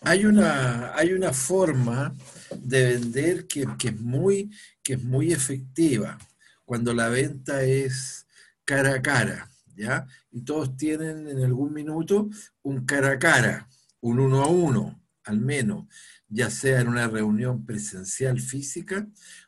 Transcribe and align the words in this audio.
hay 0.00 0.24
una, 0.24 0.94
hay 0.96 1.12
una 1.12 1.32
forma 1.32 2.14
de 2.56 2.94
vender 2.94 3.46
que, 3.46 3.66
es 3.84 4.00
muy, 4.00 4.50
que 4.82 4.94
es 4.94 5.02
muy 5.02 5.32
efectiva, 5.32 6.18
cuando 6.64 6.94
la 6.94 7.08
venta 7.08 7.62
es 7.62 8.26
cara 8.64 8.94
a 8.94 9.02
cara, 9.02 9.50
¿ya? 9.76 10.06
Y 10.30 10.42
todos 10.42 10.76
tienen 10.76 11.28
en 11.28 11.44
algún 11.44 11.72
minuto 11.72 12.30
un 12.62 12.84
cara 12.86 13.12
a 13.12 13.18
cara, 13.18 13.68
un 14.00 14.20
uno 14.20 14.42
a 14.42 14.46
uno, 14.46 15.02
al 15.24 15.40
menos, 15.40 15.86
ya 16.28 16.48
sea 16.50 16.80
en 16.80 16.88
una 16.88 17.08
reunión 17.08 17.66
presencial 17.66 18.40
física 18.40 19.06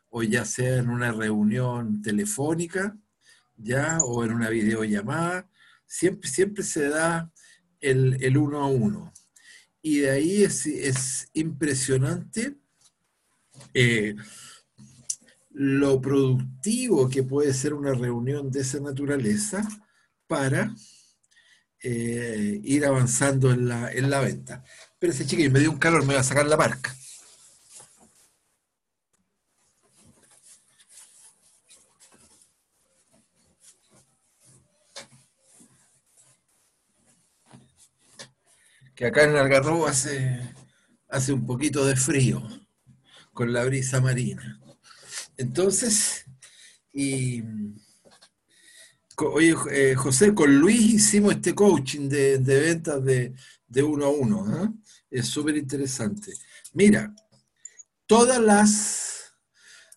o 0.09 0.21
ya 0.21 0.45
sea 0.45 0.77
en 0.77 0.89
una 0.89 1.11
reunión 1.11 2.01
telefónica, 2.03 2.95
ya, 3.57 3.97
o 4.03 4.23
en 4.23 4.33
una 4.33 4.49
videollamada, 4.49 5.49
siempre, 5.87 6.29
siempre 6.29 6.63
se 6.63 6.89
da 6.89 7.31
el, 7.79 8.17
el 8.21 8.37
uno 8.37 8.59
a 8.59 8.67
uno. 8.67 9.11
Y 9.85 9.99
de 9.99 10.11
ahí 10.11 10.43
es, 10.43 11.29
impresionante 11.33 12.55
eh, 13.73 14.15
lo 15.51 16.01
productivo 16.01 17.09
que 17.09 17.21
puede 17.21 17.53
ser 17.53 17.73
una 17.73 17.93
reunión 17.93 18.49
de 18.49 18.61
esa 18.61 18.79
naturaleza 18.79 19.67
para 20.25 20.73
eh, 21.81 22.61
ir 22.63 22.85
avanzando 22.85 23.51
en 23.51 23.67
la, 23.67 23.91
en 23.91 24.09
la 24.09 24.21
venta. 24.21 24.63
Espérense, 24.93 25.27
chiquillos, 25.27 25.51
me 25.51 25.59
dio 25.59 25.69
un 25.69 25.79
calor, 25.79 26.01
me 26.01 26.13
voy 26.13 26.15
a 26.15 26.23
sacar 26.23 26.45
la 26.45 26.55
marca. 26.55 26.95
Que 38.95 39.05
acá 39.05 39.23
en 39.23 39.35
Algarrobo 39.35 39.87
hace, 39.87 40.39
hace 41.09 41.33
un 41.33 41.45
poquito 41.45 41.85
de 41.85 41.95
frío 41.95 42.41
con 43.33 43.51
la 43.51 43.65
brisa 43.65 43.99
marina. 43.99 44.59
Entonces, 45.37 46.25
y 46.91 47.43
oye, 49.17 49.55
eh, 49.71 49.95
José, 49.95 50.33
con 50.33 50.59
Luis 50.59 50.93
hicimos 50.93 51.33
este 51.33 51.55
coaching 51.55 52.07
de, 52.09 52.37
ventas 52.37 53.03
de, 53.03 53.33
uno 53.83 54.05
a 54.05 54.09
uno. 54.09 54.45
¿ah? 54.47 54.71
Es 55.09 55.27
súper 55.27 55.57
interesante. 55.57 56.33
Mira, 56.73 57.13
todas 58.05 58.39
las... 58.39 59.09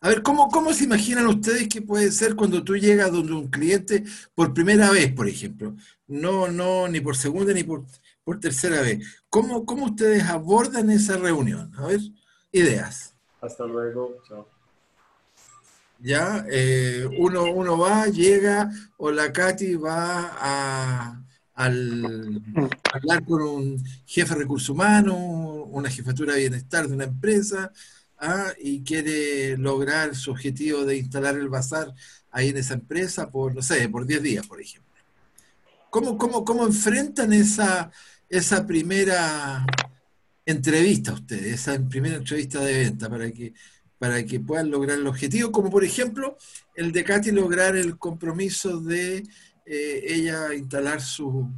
A 0.00 0.08
ver, 0.08 0.22
¿cómo, 0.22 0.48
¿cómo 0.48 0.72
se 0.72 0.84
imaginan 0.84 1.26
ustedes 1.26 1.68
que 1.68 1.82
puede 1.82 2.12
ser 2.12 2.36
cuando 2.36 2.62
tú 2.62 2.76
llegas 2.76 3.10
donde 3.10 3.32
un 3.32 3.48
cliente 3.48 4.04
por 4.34 4.54
primera 4.54 4.90
vez, 4.90 5.12
por 5.12 5.26
ejemplo? 5.26 5.74
No, 6.06 6.48
no, 6.48 6.86
ni 6.86 7.00
por 7.00 7.16
segunda 7.16 7.52
ni 7.52 7.64
por 7.64 7.84
por 8.26 8.40
tercera 8.40 8.82
vez. 8.82 9.22
¿Cómo, 9.30 9.64
cómo 9.64 9.84
ustedes 9.84 10.24
abordan 10.24 10.90
esa 10.90 11.16
reunión? 11.16 11.72
A 11.76 11.86
ver, 11.86 12.00
ideas. 12.50 13.14
Hasta 13.40 13.64
luego, 13.64 14.16
chao. 14.26 14.48
Ya, 16.00 16.44
eh, 16.50 17.08
uno, 17.18 17.44
uno 17.44 17.78
va, 17.78 18.08
llega, 18.08 18.68
o 18.96 19.12
la 19.12 19.32
Katy 19.32 19.76
va 19.76 20.32
a, 20.40 21.22
hablar 21.54 23.24
con 23.24 23.42
un 23.42 23.84
jefe 24.04 24.34
de 24.34 24.40
recursos 24.40 24.70
humanos, 24.70 25.16
una 25.70 25.88
jefatura 25.88 26.34
de 26.34 26.40
bienestar 26.40 26.88
de 26.88 26.94
una 26.94 27.04
empresa, 27.04 27.70
¿ah? 28.18 28.48
y 28.58 28.82
quiere 28.82 29.56
lograr 29.56 30.16
su 30.16 30.32
objetivo 30.32 30.84
de 30.84 30.96
instalar 30.96 31.36
el 31.36 31.48
bazar 31.48 31.94
ahí 32.32 32.48
en 32.48 32.56
esa 32.56 32.74
empresa 32.74 33.30
por, 33.30 33.54
no 33.54 33.62
sé, 33.62 33.88
por 33.88 34.04
10 34.04 34.22
días, 34.22 34.46
por 34.48 34.60
ejemplo. 34.60 34.92
¿Cómo, 35.90 36.18
cómo, 36.18 36.44
cómo 36.44 36.66
enfrentan 36.66 37.32
esa, 37.32 37.90
esa 38.28 38.66
primera 38.66 39.64
entrevista 40.44 41.10
a 41.10 41.14
ustedes, 41.14 41.46
esa 41.46 41.78
primera 41.88 42.16
entrevista 42.16 42.60
de 42.60 42.78
venta 42.84 43.08
para 43.08 43.30
que, 43.30 43.52
para 43.98 44.24
que 44.24 44.40
puedan 44.40 44.70
lograr 44.70 44.98
el 44.98 45.06
objetivo, 45.06 45.50
como 45.50 45.70
por 45.70 45.84
ejemplo 45.84 46.36
el 46.74 46.92
de 46.92 47.04
Katy 47.04 47.32
lograr 47.32 47.76
el 47.76 47.98
compromiso 47.98 48.80
de 48.80 49.24
eh, 49.64 50.04
ella 50.04 50.54
instalar 50.54 51.00
su, 51.00 51.50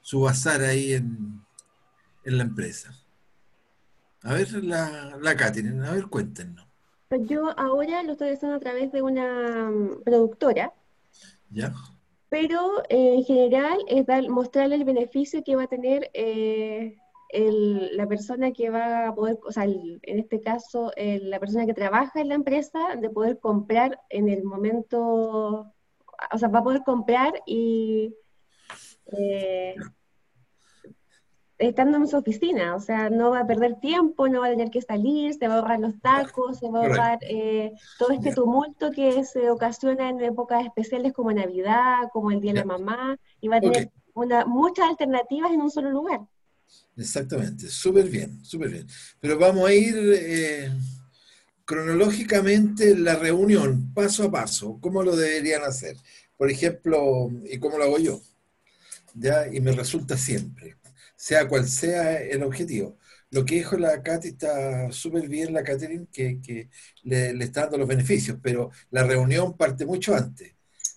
su 0.00 0.20
bazar 0.20 0.62
ahí 0.62 0.92
en, 0.92 1.40
la 2.24 2.44
empresa. 2.44 2.94
A 4.22 4.34
ver, 4.34 4.52
la, 4.62 5.18
la 5.20 5.36
Katy, 5.36 5.60
a 5.84 5.90
ver, 5.90 6.06
cuéntenos. 6.06 6.64
Yo 7.26 7.58
ahora 7.58 8.04
lo 8.04 8.12
estoy 8.12 8.28
haciendo 8.28 8.56
a 8.56 8.60
través 8.60 8.92
de 8.92 9.02
una 9.02 9.68
mm, 9.68 10.02
productora. 10.04 10.72
¿Ya? 11.50 11.74
Pero 12.30 12.82
eh, 12.88 13.16
en 13.16 13.24
general 13.24 13.78
es 13.88 14.06
dar, 14.06 14.26
mostrarle 14.30 14.76
el 14.76 14.84
beneficio 14.84 15.44
que 15.44 15.56
va 15.56 15.64
a 15.64 15.66
tener 15.66 16.10
eh, 16.14 16.96
la 17.32 18.06
persona 18.06 18.52
que 18.52 18.70
va 18.70 19.08
a 19.08 19.14
poder, 19.14 19.38
o 19.44 19.52
sea, 19.52 19.64
en 19.64 20.18
este 20.18 20.40
caso, 20.40 20.90
la 20.96 21.38
persona 21.38 21.66
que 21.66 21.74
trabaja 21.74 22.20
en 22.20 22.28
la 22.28 22.34
empresa, 22.34 22.96
de 22.96 23.10
poder 23.10 23.38
comprar 23.38 24.00
en 24.08 24.28
el 24.28 24.42
momento, 24.42 25.72
o 26.32 26.38
sea, 26.38 26.48
va 26.48 26.60
a 26.60 26.64
poder 26.64 26.82
comprar 26.84 27.34
y 27.46 28.14
eh, 29.12 29.74
estando 31.60 31.98
en 31.98 32.08
su 32.08 32.16
oficina, 32.16 32.74
o 32.74 32.80
sea, 32.80 33.10
no 33.10 33.30
va 33.30 33.40
a 33.40 33.46
perder 33.46 33.78
tiempo, 33.80 34.28
no 34.28 34.40
va 34.40 34.46
a 34.46 34.50
tener 34.50 34.70
que 34.70 34.80
salir, 34.80 35.34
se 35.34 35.46
va 35.46 35.54
a 35.54 35.58
ahorrar 35.58 35.78
los 35.78 36.00
tacos, 36.00 36.58
se 36.58 36.70
va 36.70 36.80
a 36.80 36.82
ahorrar 36.86 37.18
eh, 37.20 37.72
todo 37.98 38.12
este 38.12 38.32
tumulto 38.32 38.90
que 38.90 39.24
se 39.24 39.50
ocasiona 39.50 40.08
en 40.08 40.20
épocas 40.22 40.64
especiales 40.64 41.12
como 41.12 41.32
Navidad, 41.32 42.08
como 42.12 42.30
el 42.30 42.40
Día 42.40 42.54
de 42.54 42.60
la 42.60 42.64
Mamá, 42.64 43.18
y 43.40 43.48
va 43.48 43.56
a 43.56 43.60
tener 43.60 43.90
una, 44.14 44.46
muchas 44.46 44.88
alternativas 44.88 45.52
en 45.52 45.60
un 45.60 45.70
solo 45.70 45.90
lugar. 45.90 46.20
Exactamente, 46.96 47.68
súper 47.68 48.08
bien, 48.08 48.42
súper 48.42 48.70
bien. 48.70 48.86
Pero 49.20 49.38
vamos 49.38 49.68
a 49.68 49.74
ir 49.74 49.94
eh, 49.96 50.72
cronológicamente 51.66 52.96
la 52.96 53.16
reunión, 53.16 53.92
paso 53.92 54.24
a 54.24 54.30
paso, 54.30 54.78
cómo 54.80 55.02
lo 55.02 55.14
deberían 55.14 55.62
hacer. 55.62 55.96
Por 56.38 56.50
ejemplo, 56.50 57.30
y 57.44 57.58
cómo 57.58 57.76
lo 57.76 57.84
hago 57.84 57.98
yo. 57.98 58.20
¿ya? 59.14 59.46
Y 59.52 59.60
me 59.60 59.72
resulta 59.72 60.16
siempre 60.16 60.79
sea 61.20 61.46
cual 61.46 61.68
sea 61.68 62.18
el 62.22 62.42
objetivo. 62.42 62.96
Lo 63.30 63.44
que 63.44 63.56
dijo 63.56 63.76
la 63.76 64.02
Katy 64.02 64.28
está 64.28 64.90
súper 64.90 65.28
bien, 65.28 65.52
la 65.52 65.62
Catherine, 65.62 66.06
que, 66.10 66.70
le, 67.02 67.44
está 67.44 67.62
dando 67.62 67.76
los 67.76 67.88
beneficios, 67.88 68.38
pero 68.42 68.70
la 68.90 69.04
reunión 69.04 69.54
parte 69.54 69.84
mucho 69.84 70.16
antes. 70.16 70.54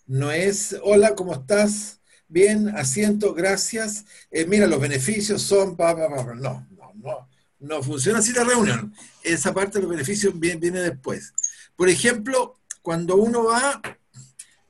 No 0.07 0.31
es, 0.31 0.77
hola, 0.81 1.13
¿cómo 1.13 1.33
estás? 1.33 1.99
Bien, 2.29 2.69
asiento, 2.69 3.33
gracias. 3.33 4.05
Eh, 4.31 4.45
mira, 4.45 4.65
los 4.65 4.79
beneficios 4.79 5.41
son, 5.41 5.75
pa, 5.75 5.93
no, 5.93 6.33
no, 6.35 6.67
no, 6.95 7.29
no 7.59 7.83
funciona 7.83 8.19
así 8.19 8.31
la 8.31 8.45
reunión. 8.45 8.93
Esa 9.23 9.53
parte 9.53 9.73
de 9.77 9.81
los 9.81 9.91
beneficios 9.91 10.39
viene, 10.39 10.57
viene 10.57 10.79
después. 10.79 11.33
Por 11.75 11.89
ejemplo, 11.89 12.61
cuando 12.81 13.17
uno 13.17 13.43
va 13.43 13.81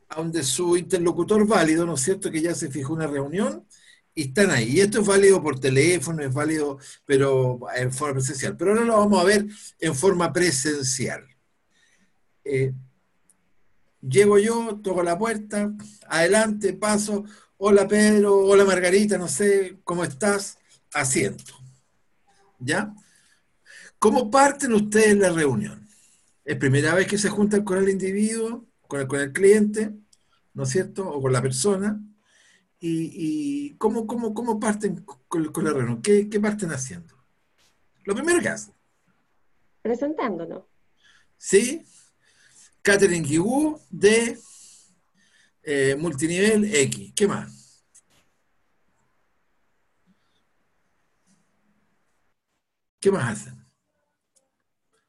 a 0.10 0.16
donde 0.16 0.42
su 0.42 0.78
interlocutor 0.78 1.46
válido, 1.46 1.86
¿no 1.86 1.94
es 1.94 2.02
cierto? 2.02 2.32
Que 2.32 2.42
ya 2.42 2.56
se 2.56 2.72
fijó 2.72 2.94
una 2.94 3.08
reunión, 3.08 3.68
y 4.16 4.24
están 4.28 4.52
ahí. 4.52 4.72
Y 4.72 4.82
esto 4.82 5.02
es 5.02 5.08
válido 5.08 5.42
por 5.42 5.60
teléfono, 5.60 6.24
es 6.24 6.34
válido, 6.34 6.78
pero 7.06 7.60
en 7.76 7.92
forma 7.92 8.16
presencial. 8.16 8.58
Pero 8.58 8.72
ahora 8.72 8.86
lo 8.86 8.98
vamos 8.98 9.22
a 9.22 9.26
ver 9.26 9.46
en 9.80 9.96
forma 9.96 10.32
presencial. 10.32 11.26
Eh, 12.44 12.74
llego 14.02 14.38
yo, 14.38 14.80
toco 14.84 15.02
la 15.04 15.18
puerta, 15.18 15.74
adelante, 16.08 16.74
paso, 16.74 17.24
hola 17.58 17.88
Pedro, 17.88 18.38
hola 18.38 18.66
Margarita, 18.66 19.18
no 19.18 19.28
sé, 19.28 19.80
¿cómo 19.84 20.04
estás? 20.04 20.58
Asiento. 20.94 21.54
¿Ya? 22.60 22.94
¿Cómo 23.98 24.30
parten 24.30 24.74
ustedes 24.74 25.18
la 25.18 25.30
reunión? 25.30 25.88
¿Es 26.44 26.58
primera 26.58 26.94
vez 26.94 27.08
que 27.08 27.18
se 27.18 27.30
juntan 27.30 27.64
con 27.64 27.78
el 27.78 27.90
individuo, 27.90 28.68
con 28.88 29.00
el, 29.00 29.08
con 29.08 29.22
el 29.22 29.32
cliente, 29.32 29.94
¿no 30.54 30.64
es 30.64 30.70
cierto? 30.70 31.10
O 31.10 31.22
con 31.22 31.32
la 31.32 31.42
persona 31.42 32.02
y, 32.86 33.76
cómo, 33.78 34.06
cómo, 34.06 34.34
cómo, 34.34 34.60
parten 34.60 35.06
con, 35.28 35.64
la 35.64 35.72
reunión, 35.72 36.02
¿Qué, 36.02 36.30
¿Qué, 36.30 36.40
parten 36.40 36.72
haciendo. 36.72 37.16
Lo 38.04 38.14
primero 38.14 38.42
que 38.42 38.50
hacen. 38.50 38.74
Presentándonos. 39.82 40.64
Sí. 41.38 41.86
Catherine 42.82 43.26
Guigú 43.26 43.80
de 43.90 44.38
eh, 45.64 45.96
multinivel 45.98 46.66
X. 46.76 47.14
¿Qué 47.16 47.28
más? 47.28 47.86
¿Qué 53.00 53.12
más 53.12 53.32
hacen? 53.32 53.66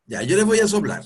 Ya, 0.06 0.22
yo 0.22 0.36
les 0.36 0.44
voy 0.44 0.60
a 0.60 0.68
soplar. 0.68 1.02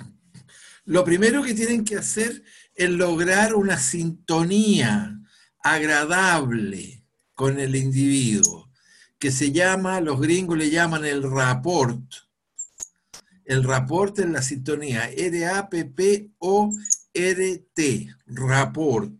Lo 0.85 1.05
primero 1.05 1.43
que 1.43 1.55
tienen 1.55 1.85
que 1.85 1.97
hacer 1.97 2.43
es 2.75 2.91
lograr 2.91 3.55
una 3.55 3.79
sintonía 3.79 5.19
agradable 5.63 7.05
con 7.35 7.59
el 7.61 7.77
individuo, 7.77 8.71
que 9.19 9.31
se 9.31 9.53
llama, 9.53 10.01
los 10.01 10.21
gringos 10.21 10.59
le 10.59 10.71
llaman 10.71 11.05
el 11.05 11.23
rapport. 11.23 12.03
El 13.45 13.65
rapport 13.65 14.19
es 14.19 14.29
la 14.29 14.43
sintonía, 14.43 15.09
R-A-P-P-O-R-T, 15.11 15.75
rapport. 18.27 19.15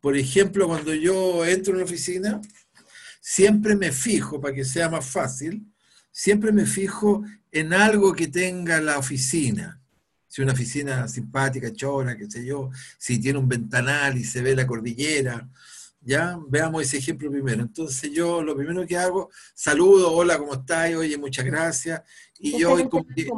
Por 0.00 0.16
ejemplo, 0.16 0.66
cuando 0.66 0.94
yo 0.94 1.44
entro 1.44 1.74
en 1.74 1.80
la 1.80 1.84
oficina, 1.84 2.40
siempre 3.20 3.76
me 3.76 3.92
fijo, 3.92 4.40
para 4.40 4.54
que 4.54 4.64
sea 4.64 4.88
más 4.88 5.06
fácil, 5.06 5.66
siempre 6.10 6.52
me 6.52 6.66
fijo 6.66 7.24
en 7.50 7.72
algo 7.74 8.14
que 8.14 8.28
tenga 8.28 8.80
la 8.80 8.98
oficina. 8.98 9.81
Si 10.32 10.40
una 10.40 10.54
oficina 10.54 11.06
simpática, 11.08 11.74
chora, 11.74 12.16
qué 12.16 12.24
sé 12.24 12.42
yo, 12.42 12.70
si 12.96 13.20
tiene 13.20 13.38
un 13.38 13.46
ventanal 13.46 14.16
y 14.16 14.24
se 14.24 14.40
ve 14.40 14.56
la 14.56 14.66
cordillera, 14.66 15.46
¿ya? 16.00 16.38
Veamos 16.48 16.84
ese 16.84 16.96
ejemplo 16.96 17.30
primero. 17.30 17.60
Entonces 17.60 18.10
yo 18.10 18.42
lo 18.42 18.56
primero 18.56 18.86
que 18.86 18.96
hago, 18.96 19.28
saludo, 19.54 20.10
hola, 20.10 20.38
¿cómo 20.38 20.54
estás? 20.54 20.94
Oye, 20.94 21.18
muchas 21.18 21.44
gracias. 21.44 22.00
Y 22.38 22.58
yo, 22.58 22.70
como 22.88 23.04
que, 23.04 23.30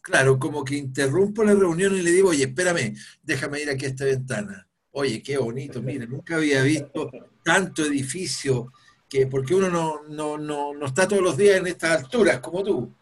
claro, 0.00 0.40
como 0.40 0.64
que 0.64 0.74
interrumpo 0.74 1.44
la 1.44 1.54
reunión 1.54 1.94
y 1.94 2.02
le 2.02 2.10
digo, 2.10 2.30
oye, 2.30 2.46
espérame, 2.46 2.96
déjame 3.22 3.62
ir 3.62 3.70
aquí 3.70 3.84
a 3.84 3.90
esta 3.90 4.04
ventana. 4.04 4.68
Oye, 4.90 5.22
qué 5.22 5.38
bonito, 5.38 5.80
mira, 5.80 6.04
nunca 6.04 6.34
había 6.34 6.62
visto 6.62 7.12
tanto 7.44 7.84
edificio, 7.84 8.72
que 9.08 9.28
porque 9.28 9.54
uno 9.54 9.68
no, 9.68 10.02
no, 10.08 10.36
no, 10.36 10.74
no 10.74 10.86
está 10.86 11.06
todos 11.06 11.22
los 11.22 11.36
días 11.36 11.58
en 11.58 11.68
estas 11.68 12.02
alturas 12.02 12.40
como 12.40 12.64
tú. 12.64 12.92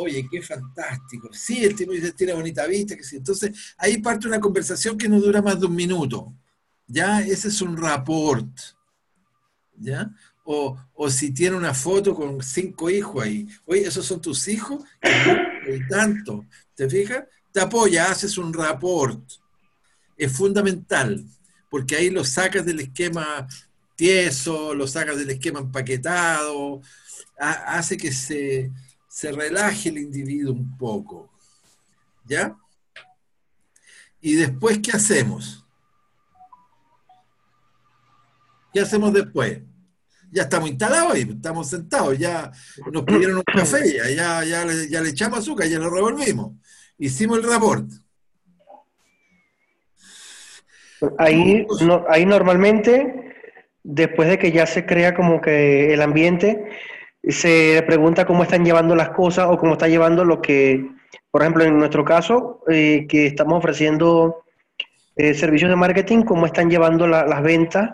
Oye, 0.00 0.28
qué 0.30 0.40
fantástico. 0.42 1.28
Sí, 1.32 1.64
el 1.64 1.74
tipo 1.74 1.92
dice, 1.92 2.12
tiene 2.12 2.34
bonita 2.34 2.66
vista, 2.66 2.96
que 2.96 3.04
sí. 3.04 3.16
Entonces, 3.16 3.74
ahí 3.76 3.98
parte 3.98 4.28
una 4.28 4.40
conversación 4.40 4.96
que 4.96 5.08
no 5.08 5.20
dura 5.20 5.42
más 5.42 5.58
de 5.58 5.66
un 5.66 5.74
minuto. 5.74 6.34
¿ya? 6.88 7.20
Ese 7.20 7.48
es 7.48 7.60
un 7.62 7.76
rapport, 7.76 8.50
¿ya? 9.76 10.10
O, 10.44 10.78
si 11.10 11.32
tiene 11.32 11.56
una 11.56 11.74
foto 11.74 12.14
con 12.14 12.42
cinco 12.42 12.88
hijos 12.88 13.22
ahí, 13.22 13.46
oye, 13.66 13.86
¿esos 13.86 14.06
son 14.06 14.20
tus 14.20 14.48
hijos? 14.48 14.82
Y 15.02 15.86
tanto, 15.88 16.46
¿te 16.74 16.88
fijas? 16.88 17.24
Te 17.52 17.60
apoya, 17.60 18.10
haces 18.10 18.38
un 18.38 18.54
rapport. 18.54 19.22
Es 20.16 20.32
fundamental, 20.32 21.22
porque 21.68 21.96
ahí 21.96 22.08
lo 22.08 22.24
sacas 22.24 22.64
del 22.64 22.80
esquema 22.80 23.46
tieso, 23.94 24.74
lo 24.74 24.86
sacas 24.86 25.18
del 25.18 25.30
esquema 25.30 25.60
empaquetado, 25.60 26.80
hace 27.38 27.98
que 27.98 28.10
se, 28.10 28.70
se 29.08 29.32
relaje 29.32 29.88
el 29.88 29.98
individuo 29.98 30.52
un 30.52 30.76
poco. 30.76 31.30
¿Ya? 32.26 32.56
Y 34.20 34.34
después, 34.34 34.78
¿qué 34.78 34.92
hacemos? 34.92 35.64
¿Qué 38.72 38.80
hacemos 38.80 39.12
después? 39.12 39.60
Ya 40.30 40.42
estamos 40.42 40.68
instalados 40.68 41.14
ahí, 41.14 41.22
estamos 41.22 41.70
sentados, 41.70 42.18
ya 42.18 42.52
nos 42.92 43.02
pidieron 43.04 43.38
un 43.38 43.42
café, 43.42 43.96
ya, 44.14 44.44
ya, 44.44 44.64
le, 44.66 45.08
echamos 45.08 45.38
azúcar, 45.38 45.66
ya 45.68 45.78
lo 45.78 45.88
revolvimos. 45.88 46.52
Hicimos 46.98 47.38
el 47.38 47.50
reporte. 47.50 47.94
Ahí, 51.16 51.66
ahí 52.10 52.26
normalmente, 52.26 53.34
después 53.82 54.28
de 54.28 54.38
que 54.38 54.52
ya 54.52 54.66
se 54.66 54.84
crea 54.84 55.14
como 55.14 55.40
que 55.40 55.94
el 55.94 56.02
ambiente, 56.02 56.68
se 57.22 57.82
pregunta 57.86 58.26
cómo 58.26 58.42
están 58.42 58.64
llevando 58.64 58.94
las 58.94 59.10
cosas 59.10 59.46
o 59.50 59.58
cómo 59.58 59.72
está 59.72 59.88
llevando 59.88 60.24
lo 60.24 60.40
que, 60.40 60.90
por 61.30 61.42
ejemplo, 61.42 61.64
en 61.64 61.78
nuestro 61.78 62.04
caso, 62.04 62.62
eh, 62.68 63.06
que 63.08 63.26
estamos 63.26 63.58
ofreciendo 63.58 64.44
eh, 65.16 65.34
servicios 65.34 65.70
de 65.70 65.76
marketing, 65.76 66.22
cómo 66.22 66.46
están 66.46 66.70
llevando 66.70 67.06
las 67.06 67.42
ventas 67.42 67.90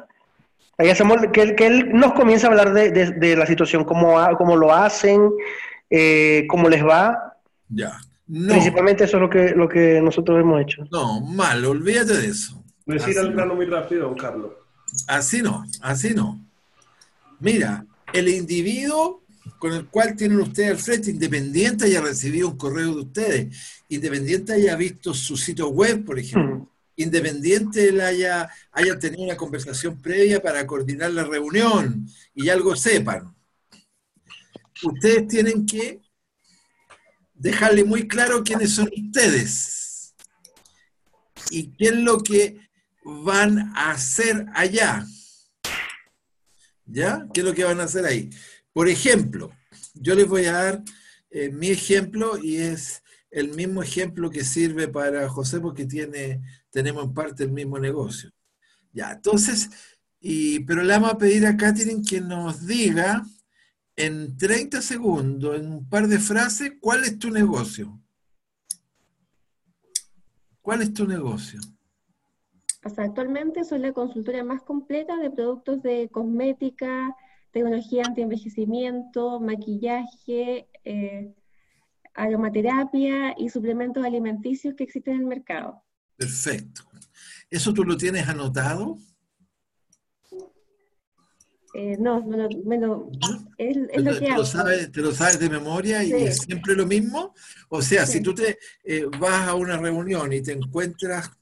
Ahí 0.76 0.90
hacemos 0.90 1.18
que 1.32 1.42
él, 1.42 1.54
que 1.54 1.66
él 1.66 1.90
nos 1.92 2.14
comienza 2.14 2.48
a 2.48 2.50
hablar 2.50 2.72
de, 2.72 3.36
la 3.36 3.46
situación, 3.46 3.84
cómo, 3.84 4.16
cómo 4.36 4.56
lo 4.56 4.74
hacen, 4.74 5.30
eh, 5.88 6.46
cómo 6.48 6.68
les 6.68 6.84
va. 6.84 7.36
Ya. 7.68 7.96
Principalmente 8.26 9.04
eso 9.04 9.18
es 9.18 9.20
lo 9.20 9.30
que, 9.30 9.50
lo 9.50 9.68
que 9.68 10.00
nosotros 10.00 10.40
hemos 10.40 10.60
hecho. 10.62 10.84
No, 10.90 11.20
mal, 11.20 11.64
olvídate 11.64 12.14
de 12.14 12.26
eso. 12.26 12.64
Decir 12.86 13.18
al 13.18 13.32
plano 13.32 13.54
muy 13.54 13.66
rápido, 13.66 14.14
Carlos. 14.16 14.52
Así 15.06 15.42
no, 15.42 15.64
así 15.80 16.14
no. 16.14 16.40
Mira, 17.38 17.84
el 18.14 18.28
individuo 18.28 19.22
con 19.58 19.74
el 19.74 19.86
cual 19.88 20.16
tienen 20.16 20.40
ustedes 20.40 20.70
al 20.70 20.78
frente, 20.78 21.10
independiente 21.10 21.84
haya 21.84 22.00
recibido 22.00 22.48
un 22.48 22.56
correo 22.56 22.94
de 22.94 23.00
ustedes, 23.02 23.82
independiente 23.88 24.54
haya 24.54 24.74
visto 24.76 25.12
su 25.12 25.36
sitio 25.36 25.68
web, 25.68 26.04
por 26.04 26.18
ejemplo, 26.18 26.56
mm 26.56 26.74
independiente 26.96 27.88
él 27.88 28.00
haya, 28.00 28.48
haya 28.72 28.98
tenido 28.98 29.24
una 29.24 29.36
conversación 29.36 30.00
previa 30.00 30.40
para 30.40 30.66
coordinar 30.66 31.10
la 31.10 31.24
reunión 31.24 32.06
y 32.34 32.48
algo 32.48 32.76
sepan. 32.76 33.34
Ustedes 34.82 35.28
tienen 35.28 35.66
que 35.66 36.00
dejarle 37.34 37.84
muy 37.84 38.06
claro 38.06 38.44
quiénes 38.44 38.74
son 38.74 38.90
ustedes 38.96 40.14
y 41.50 41.72
qué 41.76 41.86
es 41.86 41.96
lo 41.96 42.22
que 42.22 42.58
van 43.04 43.72
a 43.74 43.92
hacer 43.92 44.46
allá. 44.54 45.06
¿Ya? 46.86 47.26
¿Qué 47.32 47.40
es 47.40 47.46
lo 47.46 47.54
que 47.54 47.64
van 47.64 47.80
a 47.80 47.84
hacer 47.84 48.04
ahí? 48.04 48.30
Por 48.72 48.88
ejemplo, 48.88 49.50
yo 49.94 50.14
les 50.14 50.28
voy 50.28 50.44
a 50.46 50.52
dar 50.52 50.82
eh, 51.30 51.50
mi 51.50 51.68
ejemplo 51.68 52.38
y 52.42 52.56
es 52.56 53.02
el 53.30 53.54
mismo 53.54 53.82
ejemplo 53.82 54.30
que 54.30 54.44
sirve 54.44 54.88
para 54.88 55.28
José 55.28 55.60
porque 55.60 55.86
tiene 55.86 56.40
tenemos 56.70 57.04
en 57.04 57.14
parte 57.14 57.44
el 57.44 57.52
mismo 57.52 57.78
negocio. 57.78 58.30
Ya, 58.92 59.12
entonces, 59.12 59.70
y, 60.20 60.60
pero 60.60 60.82
le 60.82 60.92
vamos 60.92 61.12
a 61.12 61.18
pedir 61.18 61.46
a 61.46 61.56
Catherine 61.56 62.02
que 62.04 62.20
nos 62.20 62.66
diga 62.66 63.24
en 63.96 64.36
30 64.36 64.82
segundos, 64.82 65.56
en 65.56 65.70
un 65.70 65.88
par 65.88 66.08
de 66.08 66.18
frases, 66.18 66.72
cuál 66.80 67.04
es 67.04 67.16
tu 67.18 67.30
negocio. 67.30 68.00
¿Cuál 70.60 70.82
es 70.82 70.92
tu 70.92 71.06
negocio? 71.06 71.60
Actualmente 72.96 73.64
soy 73.64 73.78
la 73.78 73.92
consultora 73.92 74.44
más 74.44 74.62
completa 74.62 75.16
de 75.16 75.30
productos 75.30 75.82
de 75.82 76.08
cosmética, 76.10 77.16
tecnología 77.50 78.02
anti-envejecimiento, 78.06 79.40
maquillaje, 79.40 80.68
eh, 80.84 81.34
aromaterapia 82.14 83.34
y 83.38 83.48
suplementos 83.48 84.04
alimenticios 84.04 84.74
que 84.74 84.84
existen 84.84 85.14
en 85.14 85.20
el 85.20 85.26
mercado. 85.26 85.82
Perfecto. 86.16 86.82
¿Eso 87.50 87.72
tú 87.72 87.84
lo 87.84 87.96
tienes 87.96 88.28
anotado? 88.28 88.98
Eh, 91.76 91.96
no, 91.98 92.20
no, 92.20 92.46
es, 93.58 93.76
lo 93.76 94.14
que 94.14 94.20
te, 94.20 94.30
Lo 94.30 94.44
sabes, 94.44 94.92
¿Te 94.92 95.00
lo 95.00 95.12
sabes 95.12 95.40
de 95.40 95.50
memoria 95.50 96.04
y 96.04 96.12
es 96.12 96.38
siempre 96.38 96.76
lo 96.76 96.86
mismo? 96.86 97.34
O 97.68 97.82
sea, 97.82 98.06
si 98.06 98.20
tú 98.20 98.32
te 98.32 98.58
eh, 98.84 99.06
vas 99.18 99.48
a 99.48 99.56
una 99.56 99.76
reunión 99.76 100.32
y 100.32 100.40
te 100.40 100.52
encuentras 100.52 101.32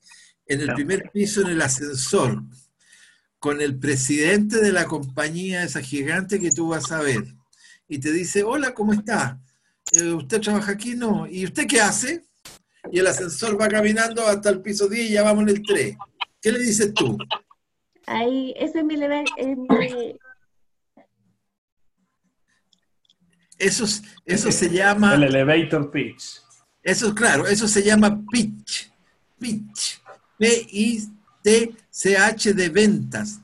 en 0.53 0.61
el 0.61 0.75
primer 0.75 1.11
piso 1.13 1.43
en 1.43 1.49
el 1.49 1.63
ascensor 1.63 2.43
con 3.39 3.61
el 3.61 3.79
presidente 3.79 4.61
de 4.61 4.73
la 4.73 4.85
compañía, 4.87 5.65
esa 5.65 5.81
gigante 5.81 6.39
que 6.39 6.53
tú 6.53 6.69
vas 6.69 6.93
a 6.93 7.01
ver, 7.01 7.25
y 7.89 7.99
te 7.99 8.13
dice, 8.13 8.45
hola, 8.45 8.73
¿cómo 8.73 8.93
está? 8.93 9.41
Eh, 9.93 10.13
¿Usted 10.13 10.41
trabaja 10.41 10.73
aquí? 10.73 10.95
No. 10.95 11.27
¿Y 11.27 11.45
usted 11.45 11.67
qué 11.67 11.81
hace? 11.81 12.25
y 12.91 12.99
el 12.99 13.07
ascensor 13.07 13.61
va 13.61 13.69
caminando 13.69 14.27
hasta 14.27 14.51
el 14.51 14.61
piso 14.61 14.89
10 14.89 15.11
y 15.11 15.13
ya 15.13 15.23
vamos 15.23 15.45
en 15.45 15.51
el 15.51 15.63
3. 15.63 15.97
¿Qué 16.41 16.53
le 16.53 16.59
dices 16.59 16.93
tú? 16.95 17.17
Ahí, 18.07 18.53
ese 18.57 18.81
es 18.81 18.85
mi, 18.85 18.97
Eso, 23.59 23.85
eso 24.25 24.51
se 24.51 24.71
llama... 24.71 25.15
El 25.15 25.23
elevator 25.23 25.91
pitch. 25.91 26.41
Eso, 26.83 27.15
claro, 27.15 27.47
eso 27.47 27.69
se 27.69 27.83
llama 27.85 28.21
pitch. 28.33 28.91
Pitch. 29.39 30.02
P-I-T-C-H 30.43 32.35
de 32.53 32.69
ventas. 32.69 33.39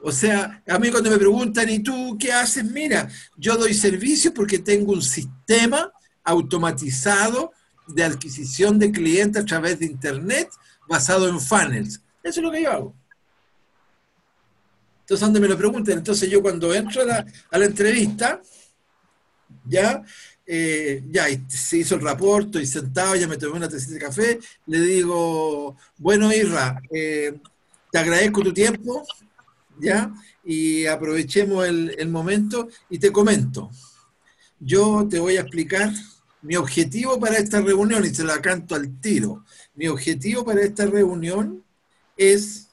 O 0.00 0.10
sea, 0.10 0.62
a 0.66 0.78
mí 0.78 0.90
cuando 0.90 1.10
me 1.10 1.18
preguntan, 1.18 1.68
¿y 1.68 1.80
tú 1.80 2.16
qué 2.18 2.32
haces? 2.32 2.64
Mira, 2.64 3.06
yo 3.36 3.58
doy 3.58 3.74
servicio 3.74 4.32
porque 4.32 4.58
tengo 4.58 4.94
un 4.94 5.02
sistema 5.02 5.92
automatizado 6.24 7.52
de 7.86 8.04
adquisición 8.04 8.78
de 8.78 8.90
clientes 8.90 9.42
a 9.42 9.46
través 9.46 9.78
de 9.78 9.84
Internet 9.86 10.48
basado 10.88 11.28
en 11.28 11.38
funnels. 11.38 12.00
Eso 12.22 12.40
es 12.40 12.44
lo 12.44 12.50
que 12.50 12.62
yo 12.62 12.72
hago. 12.72 12.96
Entonces, 15.00 15.20
donde 15.20 15.40
me 15.40 15.48
lo 15.48 15.58
pregunten, 15.58 15.98
entonces 15.98 16.30
yo 16.30 16.40
cuando 16.40 16.72
entro 16.72 17.02
a 17.02 17.58
la, 17.58 17.66
entrevista, 17.66 18.40
ya, 19.66 20.02
eh, 20.46 21.02
ya 21.10 21.26
se 21.48 21.78
hizo 21.78 21.94
el 21.94 22.00
reporte 22.00 22.60
y 22.60 22.66
sentado, 22.66 23.14
ya 23.16 23.28
me 23.28 23.36
tomé 23.36 23.56
una 23.56 23.68
tacita 23.68 23.94
de 23.94 24.00
café, 24.00 24.40
le 24.66 24.80
digo, 24.80 25.76
bueno, 25.98 26.32
Irra, 26.32 26.80
eh, 26.90 27.38
te 27.90 27.98
agradezco 27.98 28.42
tu 28.42 28.52
tiempo, 28.52 29.06
ya, 29.78 30.12
y 30.44 30.86
aprovechemos 30.86 31.66
el, 31.66 31.94
el 31.98 32.08
momento 32.08 32.68
y 32.90 32.98
te 32.98 33.12
comento. 33.12 33.70
Yo 34.58 35.06
te 35.08 35.18
voy 35.18 35.36
a 35.36 35.42
explicar 35.42 35.92
mi 36.42 36.56
objetivo 36.56 37.18
para 37.20 37.38
esta 37.38 37.60
reunión, 37.60 38.04
y 38.04 38.14
se 38.14 38.24
la 38.24 38.40
canto 38.40 38.74
al 38.74 39.00
tiro, 39.00 39.44
mi 39.74 39.88
objetivo 39.88 40.44
para 40.44 40.62
esta 40.62 40.86
reunión 40.86 41.64
es 42.16 42.68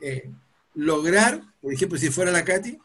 eh, 0.00 0.30
lograr, 0.74 1.42
por 1.60 1.72
ejemplo, 1.72 1.98
si 1.98 2.10
fuera 2.10 2.32
la 2.32 2.44
Katy, 2.44 2.78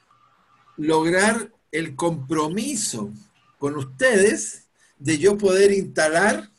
lograr 0.78 1.52
el 1.72 1.96
compromiso 1.96 3.12
con 3.60 3.76
ustedes 3.76 4.68
de 4.98 5.20
yo 5.20 5.38
poder 5.38 5.72
instalar 5.72 6.50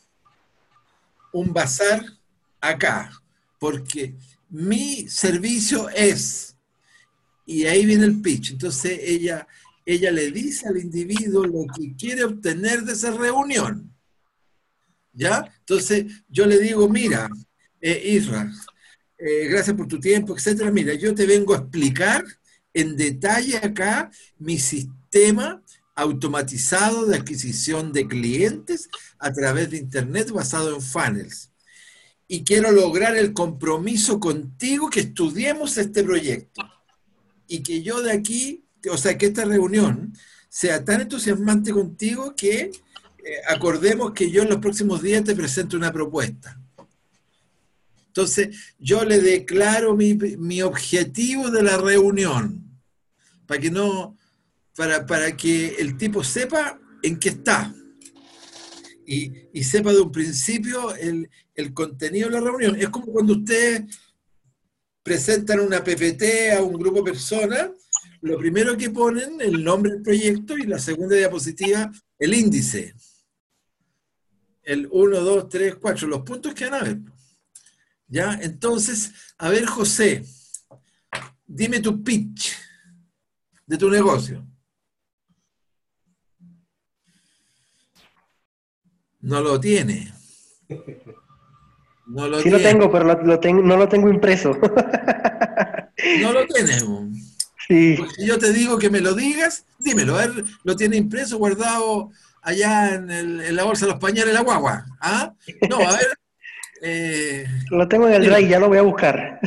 un 1.33 1.53
bazar 1.53 2.01
acá, 2.61 3.11
porque 3.59 4.15
mi 4.49 5.09
servicio 5.09 5.89
es, 5.89 6.55
y 7.45 7.65
ahí 7.65 7.85
viene 7.85 8.05
el 8.05 8.21
pitch, 8.21 8.53
entonces 8.53 9.01
ella 9.03 9.49
ella 9.85 10.11
le 10.13 10.31
dice 10.31 10.69
al 10.69 10.77
individuo 10.77 11.45
lo 11.45 11.67
que 11.75 11.95
quiere 11.97 12.25
obtener 12.25 12.83
de 12.83 12.93
esa 12.93 13.11
reunión. 13.11 13.93
¿Ya? 15.13 15.53
Entonces 15.61 16.07
yo 16.29 16.47
le 16.47 16.59
digo, 16.59 16.89
mira, 16.89 17.29
eh, 17.81 18.01
Isra, 18.05 18.51
eh, 19.19 19.49
gracias 19.49 19.77
por 19.77 19.89
tu 19.89 19.99
tiempo, 19.99 20.37
etcétera. 20.37 20.71
Mira, 20.71 20.95
yo 20.95 21.15
te 21.15 21.27
vengo 21.27 21.55
a 21.55 21.59
explicar 21.59 22.25
en 22.73 22.97
detalle 22.97 23.57
acá 23.57 24.11
mi 24.39 24.59
sistema 24.59 25.61
automatizado 26.01 27.07
de 27.07 27.17
adquisición 27.17 27.93
de 27.93 28.09
clientes 28.09 28.89
a 29.19 29.33
través 29.33 29.71
de 29.71 29.79
Internet 29.79 30.31
basado 30.31 30.75
en 30.75 30.81
funnels. 30.81 31.51
Y 32.27 32.45
quiero 32.45 32.71
lograr 32.71 33.17
el 33.17 33.33
compromiso 33.33 34.21
contigo 34.21 34.89
que 34.89 35.01
estudiemos 35.01 35.77
este 35.77 36.03
proyecto. 36.05 36.63
Y 37.47 37.63
que 37.63 37.83
yo 37.83 38.01
de 38.03 38.13
aquí, 38.13 38.65
o 38.91 38.97
sea, 38.97 39.19
que 39.19 39.27
esta 39.27 39.45
reunión 39.45 40.13
sea 40.49 40.85
tan 40.85 41.01
entusiasmante 41.01 41.73
contigo 41.73 42.35
que 42.37 42.61
eh, 42.63 42.73
acordemos 43.49 44.13
que 44.13 44.31
yo 44.31 44.43
en 44.43 44.49
los 44.49 44.59
próximos 44.59 45.03
días 45.03 45.25
te 45.25 45.35
presento 45.35 45.77
una 45.77 45.93
propuesta. 45.93 46.59
Entonces, 48.07 48.75
yo 48.79 49.05
le 49.05 49.21
declaro 49.21 49.95
mi, 49.97 50.15
mi 50.15 50.63
objetivo 50.63 51.51
de 51.51 51.63
la 51.63 51.77
reunión, 51.77 52.65
para 53.47 53.61
que 53.61 53.71
no, 53.71 54.17
para, 54.81 55.05
para 55.05 55.37
que 55.37 55.75
el 55.79 55.99
tipo 55.99 56.25
sepa 56.25 56.81
en 57.03 57.19
qué 57.19 57.29
está 57.29 57.71
y, 59.07 59.31
y 59.53 59.63
sepa 59.63 59.93
de 59.93 60.01
un 60.01 60.11
principio 60.11 60.95
el, 60.95 61.29
el, 61.55 61.75
contenido 61.75 62.31
de 62.31 62.35
la 62.37 62.41
reunión. 62.41 62.77
Es 62.77 62.89
como 62.89 63.13
cuando 63.13 63.35
ustedes 63.35 63.83
presentan 65.03 65.61
una 65.61 65.85
PPT 65.85 66.55
a 66.57 66.63
un 66.63 66.79
grupo 66.79 67.03
de 67.03 67.13
personas, 67.13 67.73
lo 68.23 68.39
primero 68.39 68.75
que 68.75 68.89
ponen 68.89 69.39
el 69.43 69.63
nombre 69.63 69.93
del 69.93 70.01
proyecto 70.01 70.57
y 70.57 70.63
la 70.63 70.79
segunda 70.79 71.15
diapositiva 71.15 71.93
el 72.19 72.33
índice. 72.33 72.95
El 74.63 74.89
1, 74.91 75.21
2, 75.21 75.49
3, 75.51 75.75
4, 75.75 76.09
los 76.09 76.23
puntos 76.23 76.55
que 76.55 76.71
van 76.71 76.81
a 76.81 76.85
ver. 76.85 76.99
¿Ya? 78.09 78.33
Entonces, 78.41 79.13
a 79.37 79.51
ver, 79.51 79.67
José, 79.67 80.25
dime 81.47 81.81
tu 81.81 82.03
pitch 82.03 82.57
de 83.67 83.77
tu 83.77 83.91
negocio. 83.91 84.50
No 89.23 89.41
lo 89.41 89.61
tiene. 89.61 90.13
No 92.07 92.29
lo 92.29 92.39
sí 92.39 92.45
tiene. 92.45 92.59
lo 92.59 92.65
tengo, 92.65 92.91
pero 92.91 93.05
lo, 93.05 93.23
lo 93.23 93.41
tengo, 93.41 93.63
no 93.63 93.77
lo 93.77 93.89
tengo 93.89 94.09
impreso. 94.09 94.59
No 96.21 96.33
lo 96.33 96.47
tienes. 96.55 96.85
Sí. 97.69 97.97
si 98.17 98.27
yo 98.27 98.39
te 98.39 98.53
digo 98.53 98.79
que 98.79 98.91
me 98.91 99.01
lo 99.01 99.15
digas, 99.15 99.65
dímelo. 99.79 100.15
Ver, 100.15 100.45
lo 100.65 100.75
tiene 100.75 100.97
impreso, 100.97 101.39
guardado 101.39 102.11
allá 102.43 102.95
en, 102.95 103.11
el, 103.11 103.41
en 103.43 103.57
la 103.57 103.65
bolsa 103.65 103.87
de 103.87 103.93
los 103.93 104.01
pañales 104.01 104.35
la 104.35 104.43
guagua. 104.43 104.87
¿Ah? 105.01 105.35
No, 105.69 105.77
a 105.77 105.93
ver. 105.93 106.09
Eh, 106.83 107.45
lo 107.71 107.87
tengo 107.89 108.09
en 108.09 108.15
el 108.15 108.23
drive, 108.23 108.49
ya 108.49 108.59
lo 108.59 108.69
voy 108.69 108.79
a 108.79 108.83
buscar. 108.83 109.39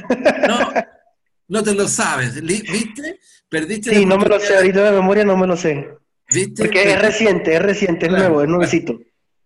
No, 0.47 0.71
no 1.47 1.63
te 1.63 1.73
lo 1.73 1.87
sabes. 1.87 2.39
¿Viste? 2.39 3.19
Perdiste. 3.49 3.89
Sí, 3.89 4.05
no 4.05 4.19
me 4.19 4.27
lo 4.27 4.39
sé. 4.39 4.55
Ahorita 4.55 4.83
de 4.83 4.91
memoria 4.91 5.25
no 5.25 5.35
me 5.35 5.47
lo 5.47 5.57
sé. 5.57 5.89
¿Viste? 6.31 6.61
Porque 6.61 6.91
es 6.91 7.01
reciente, 7.01 7.55
es 7.55 7.61
reciente, 7.63 8.05
es 8.05 8.09
claro, 8.09 8.25
nuevo, 8.25 8.43
es 8.43 8.49
nuevecito. 8.49 8.99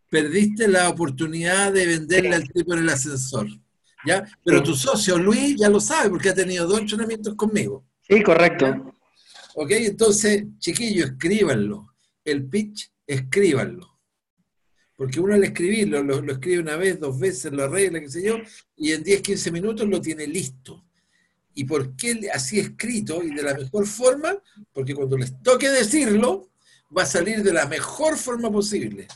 Perdiste 0.09 0.67
la 0.67 0.89
oportunidad 0.89 1.73
de 1.73 1.85
venderle 1.85 2.35
al 2.35 2.47
tipo 2.49 2.73
en 2.73 2.79
el 2.79 2.89
ascensor. 2.89 3.47
¿Ya? 4.05 4.25
Pero 4.43 4.59
sí. 4.59 4.63
tu 4.63 4.75
socio 4.75 5.17
Luis 5.17 5.55
ya 5.57 5.69
lo 5.69 5.79
sabe 5.79 6.09
porque 6.09 6.29
ha 6.29 6.33
tenido 6.33 6.65
dos 6.65 6.79
entrenamientos 6.79 7.35
conmigo. 7.35 7.85
Sí, 8.07 8.21
correcto. 8.23 8.93
Ok, 9.55 9.71
entonces, 9.71 10.45
chiquillos, 10.59 11.11
escríbanlo. 11.11 11.93
El 12.23 12.47
pitch, 12.47 12.91
escríbanlo. 13.05 13.97
Porque 14.95 15.19
uno 15.19 15.35
al 15.35 15.43
escribirlo, 15.43 16.03
lo, 16.03 16.21
lo, 16.21 16.33
escribe 16.33 16.59
una 16.59 16.75
vez, 16.75 16.99
dos 16.99 17.19
veces, 17.19 17.51
lo 17.51 17.63
arregla, 17.63 17.99
qué 17.99 18.09
sé 18.09 18.23
yo, 18.23 18.37
y 18.75 18.91
en 18.91 19.03
10, 19.03 19.21
15 19.21 19.51
minutos 19.51 19.87
lo 19.87 20.01
tiene 20.01 20.25
listo. 20.25 20.85
¿Y 21.53 21.65
por 21.65 21.95
qué 21.95 22.29
así 22.33 22.59
escrito 22.59 23.23
y 23.23 23.33
de 23.33 23.43
la 23.43 23.55
mejor 23.55 23.85
forma? 23.87 24.35
Porque 24.71 24.93
cuando 24.93 25.17
les 25.17 25.41
toque 25.41 25.69
decirlo, 25.69 26.51
va 26.95 27.03
a 27.03 27.07
salir 27.07 27.41
de 27.41 27.51
la 27.51 27.65
mejor 27.65 28.15
forma 28.15 28.51
posible. 28.51 29.07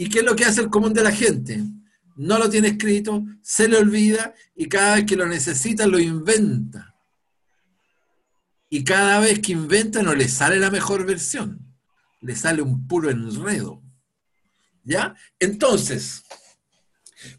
¿Y 0.00 0.08
qué 0.08 0.20
es 0.20 0.24
lo 0.24 0.36
que 0.36 0.44
hace 0.44 0.60
el 0.60 0.70
común 0.70 0.94
de 0.94 1.02
la 1.02 1.10
gente? 1.10 1.60
No 2.14 2.38
lo 2.38 2.48
tiene 2.48 2.68
escrito, 2.68 3.24
se 3.42 3.66
le 3.66 3.78
olvida 3.78 4.32
y 4.54 4.68
cada 4.68 4.94
vez 4.94 5.06
que 5.06 5.16
lo 5.16 5.26
necesita 5.26 5.88
lo 5.88 5.98
inventa. 5.98 6.94
Y 8.70 8.84
cada 8.84 9.18
vez 9.18 9.40
que 9.40 9.50
inventa 9.50 10.00
no 10.00 10.14
le 10.14 10.28
sale 10.28 10.60
la 10.60 10.70
mejor 10.70 11.04
versión, 11.04 11.74
le 12.20 12.36
sale 12.36 12.62
un 12.62 12.86
puro 12.86 13.10
enredo. 13.10 13.82
¿Ya? 14.84 15.16
Entonces, 15.40 16.22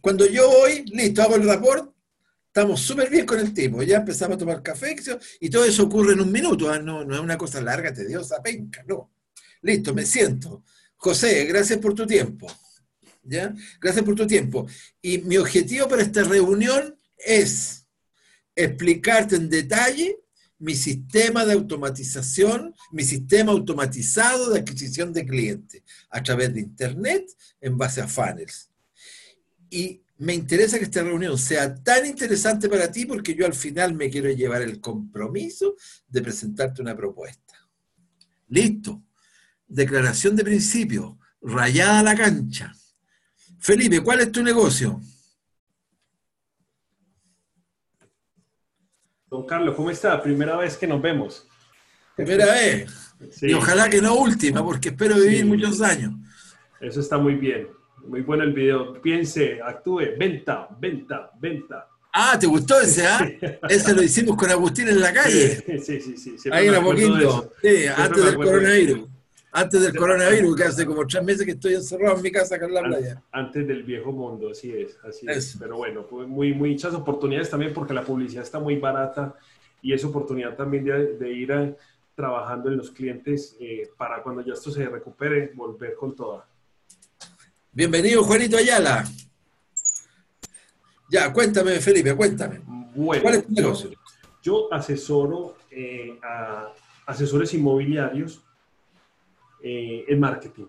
cuando 0.01 0.25
yo 0.27 0.49
voy, 0.49 0.83
listo, 0.87 1.21
hago 1.21 1.37
el 1.37 1.47
rapport, 1.47 1.95
estamos 2.47 2.81
súper 2.81 3.09
bien 3.09 3.25
con 3.25 3.39
el 3.39 3.53
tipo, 3.53 3.83
ya 3.83 3.99
empezamos 3.99 4.35
a 4.35 4.39
tomar 4.39 4.61
café 4.61 4.97
y 5.39 5.49
todo 5.49 5.63
eso 5.63 5.83
ocurre 5.83 6.11
en 6.11 6.19
un 6.19 6.31
minuto, 6.31 6.73
¿eh? 6.75 6.83
no, 6.83 7.05
no 7.05 7.15
es 7.15 7.21
una 7.21 7.37
cosa 7.37 7.61
larga, 7.61 7.93
tediosa, 7.93 8.43
penca, 8.43 8.83
no. 8.85 9.09
Listo, 9.61 9.93
me 9.93 10.05
siento. 10.05 10.65
José, 10.99 11.45
gracias 11.45 11.79
por 11.79 11.93
tu 11.93 12.05
tiempo. 12.05 12.45
¿Ya? 13.23 13.55
Gracias 13.79 14.03
por 14.03 14.15
tu 14.15 14.27
tiempo. 14.27 14.67
Y 15.01 15.19
mi 15.19 15.37
objetivo 15.37 15.87
para 15.87 16.01
esta 16.01 16.23
reunión 16.23 16.99
es 17.17 17.85
explicarte 18.53 19.37
en 19.37 19.49
detalle 19.49 20.17
mi 20.57 20.75
sistema 20.75 21.45
de 21.45 21.53
automatización, 21.53 22.75
mi 22.91 23.03
sistema 23.03 23.53
automatizado 23.53 24.49
de 24.49 24.59
adquisición 24.59 25.13
de 25.13 25.25
clientes 25.25 25.83
a 26.09 26.21
través 26.21 26.53
de 26.53 26.59
Internet 26.59 27.31
en 27.61 27.77
base 27.77 28.01
a 28.01 28.07
funnels. 28.07 28.69
Y 29.69 30.01
me 30.17 30.33
interesa 30.33 30.77
que 30.77 30.83
esta 30.83 31.01
reunión 31.01 31.37
sea 31.37 31.73
tan 31.81 32.05
interesante 32.05 32.67
para 32.67 32.91
ti 32.91 33.05
porque 33.05 33.35
yo 33.35 33.45
al 33.45 33.53
final 33.53 33.93
me 33.93 34.09
quiero 34.09 34.29
llevar 34.31 34.61
el 34.63 34.81
compromiso 34.81 35.77
de 36.09 36.21
presentarte 36.21 36.81
una 36.81 36.95
propuesta. 36.95 37.53
Listo. 38.49 39.01
Declaración 39.69 40.35
de 40.35 40.43
principio, 40.43 41.19
rayada 41.41 42.01
la 42.03 42.15
cancha. 42.15 42.73
Felipe, 43.59 44.01
¿cuál 44.01 44.21
es 44.21 44.31
tu 44.31 44.41
negocio? 44.41 44.99
Don 49.29 49.45
Carlos, 49.45 49.75
¿cómo 49.75 49.91
está? 49.91 50.21
Primera 50.23 50.57
vez 50.57 50.75
que 50.75 50.87
nos 50.87 50.99
vemos. 50.99 51.47
Primera 52.15 52.45
vez. 52.45 52.89
Sí. 53.31 53.51
Y 53.51 53.53
ojalá 53.53 53.87
que 53.89 54.01
no 54.01 54.15
última, 54.15 54.63
porque 54.63 54.89
espero 54.89 55.15
vivir 55.15 55.41
sí. 55.41 55.43
muchos 55.43 55.81
años. 55.81 56.13
Eso 56.81 56.99
está 56.99 57.19
muy 57.19 57.35
bien. 57.35 57.67
Muy 58.07 58.21
bueno 58.21 58.43
el 58.43 58.53
video. 58.53 58.99
Piense, 59.01 59.59
actúe, 59.61 60.17
venta, 60.17 60.67
venta, 60.79 61.29
venta. 61.39 61.87
Ah, 62.11 62.37
¿te 62.39 62.47
gustó 62.47 62.79
ese, 62.81 63.05
ah? 63.05 63.19
ese 63.69 63.93
lo 63.93 64.01
hicimos 64.01 64.35
con 64.35 64.49
Agustín 64.49 64.87
en 64.87 64.99
la 64.99 65.13
calle. 65.13 65.63
Sí, 65.79 66.01
sí, 66.01 66.17
sí. 66.17 66.49
Ahí 66.51 66.67
era 66.67 66.81
poquito. 66.81 67.53
Sí, 67.61 67.85
antes 67.85 68.25
del 68.25 68.35
coronavirus. 68.35 69.18
Antes 69.51 69.81
del 69.81 69.95
coronavirus, 69.95 70.55
que 70.55 70.63
hace 70.63 70.85
como 70.85 71.07
tres 71.07 71.23
meses 71.23 71.45
que 71.45 71.53
estoy 71.53 71.73
encerrado 71.73 72.17
en 72.17 72.21
mi 72.21 72.31
casa 72.31 72.55
acá 72.55 72.65
en 72.65 72.73
la 72.73 72.83
playa. 72.83 73.21
Antes 73.31 73.67
del 73.67 73.83
viejo 73.83 74.11
mundo, 74.11 74.51
así 74.51 74.71
es, 74.71 74.97
así 75.03 75.25
es. 75.27 75.57
Pero 75.59 75.77
bueno, 75.77 76.05
muy, 76.27 76.53
muchas 76.53 76.93
oportunidades 76.93 77.49
también 77.49 77.73
porque 77.73 77.93
la 77.93 78.03
publicidad 78.03 78.43
está 78.43 78.59
muy 78.59 78.75
barata 78.75 79.35
y 79.81 79.93
es 79.93 80.03
oportunidad 80.05 80.55
también 80.55 80.83
de, 80.85 81.17
de 81.17 81.33
ir 81.33 81.51
a, 81.51 81.75
trabajando 82.19 82.67
en 82.67 82.75
los 82.75 82.91
clientes 82.91 83.55
eh, 83.61 83.89
para 83.95 84.21
cuando 84.21 84.41
ya 84.41 84.51
esto 84.51 84.69
se 84.71 84.85
recupere, 84.89 85.51
volver 85.55 85.95
con 85.95 86.13
toda. 86.13 86.45
Bienvenido, 87.71 88.25
Juanito 88.25 88.57
Ayala. 88.57 89.05
Ya, 91.09 91.31
cuéntame, 91.31 91.79
Felipe, 91.79 92.13
cuéntame. 92.13 92.59
Bueno, 92.93 93.23
¿Cuál 93.23 93.35
es 93.35 93.47
tu 93.47 93.53
negocio? 93.53 93.89
Yo, 93.89 93.97
yo 94.43 94.73
asesoro 94.73 95.55
eh, 95.71 96.19
a 96.21 96.73
asesores 97.05 97.53
inmobiliarios 97.53 98.43
eh, 99.61 100.05
el 100.07 100.19
marketing. 100.19 100.65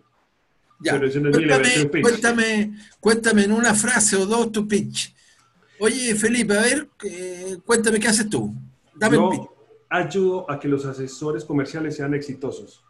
Ya. 0.80 0.98
Pero 0.98 1.20
no 1.20 1.30
cuéntame, 1.30 2.00
cuéntame, 2.00 2.72
cuéntame, 3.00 3.44
en 3.44 3.52
una 3.52 3.74
frase 3.74 4.16
o 4.16 4.24
dos 4.26 4.50
tu 4.50 4.66
pitch. 4.66 5.14
Oye, 5.78 6.14
Felipe, 6.14 6.56
a 6.56 6.62
ver, 6.62 6.88
eh, 7.04 7.58
cuéntame 7.64 8.00
qué 8.00 8.08
haces 8.08 8.28
tú. 8.28 8.54
Dame 8.94 9.16
Yo 9.16 9.30
pitch. 9.30 9.48
ayudo 9.90 10.50
a 10.50 10.58
que 10.58 10.68
los 10.68 10.84
asesores 10.86 11.44
comerciales 11.44 11.96
sean 11.96 12.14
exitosos 12.14 12.82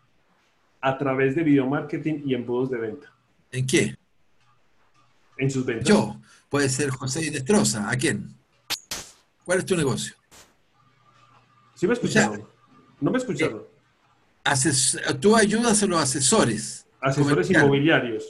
a 0.80 0.96
través 0.96 1.34
de 1.34 1.42
video 1.42 1.66
marketing 1.66 2.22
y 2.24 2.34
embudos 2.34 2.70
de 2.70 2.78
venta. 2.78 3.12
¿En 3.50 3.66
qué? 3.66 3.96
En 5.36 5.50
sus 5.50 5.64
ventas. 5.64 5.88
Yo. 5.88 6.16
Puede 6.50 6.68
ser 6.68 6.90
José 6.90 7.30
Destroza. 7.30 7.88
¿A 7.88 7.96
quién? 7.96 8.34
¿Cuál 9.44 9.60
es 9.60 9.66
tu 9.66 9.76
negocio? 9.76 10.14
¿Sí 11.76 11.86
me 11.86 11.94
escucharon? 11.94 12.44
¿No 13.00 13.10
me 13.12 13.18
escucharon? 13.18 13.62
Ases 14.44 14.98
tú 15.20 15.36
ayudas 15.36 15.82
a 15.82 15.86
los 15.86 16.00
asesores. 16.00 16.86
Asesores 17.00 17.50
inmobiliarios. 17.50 18.24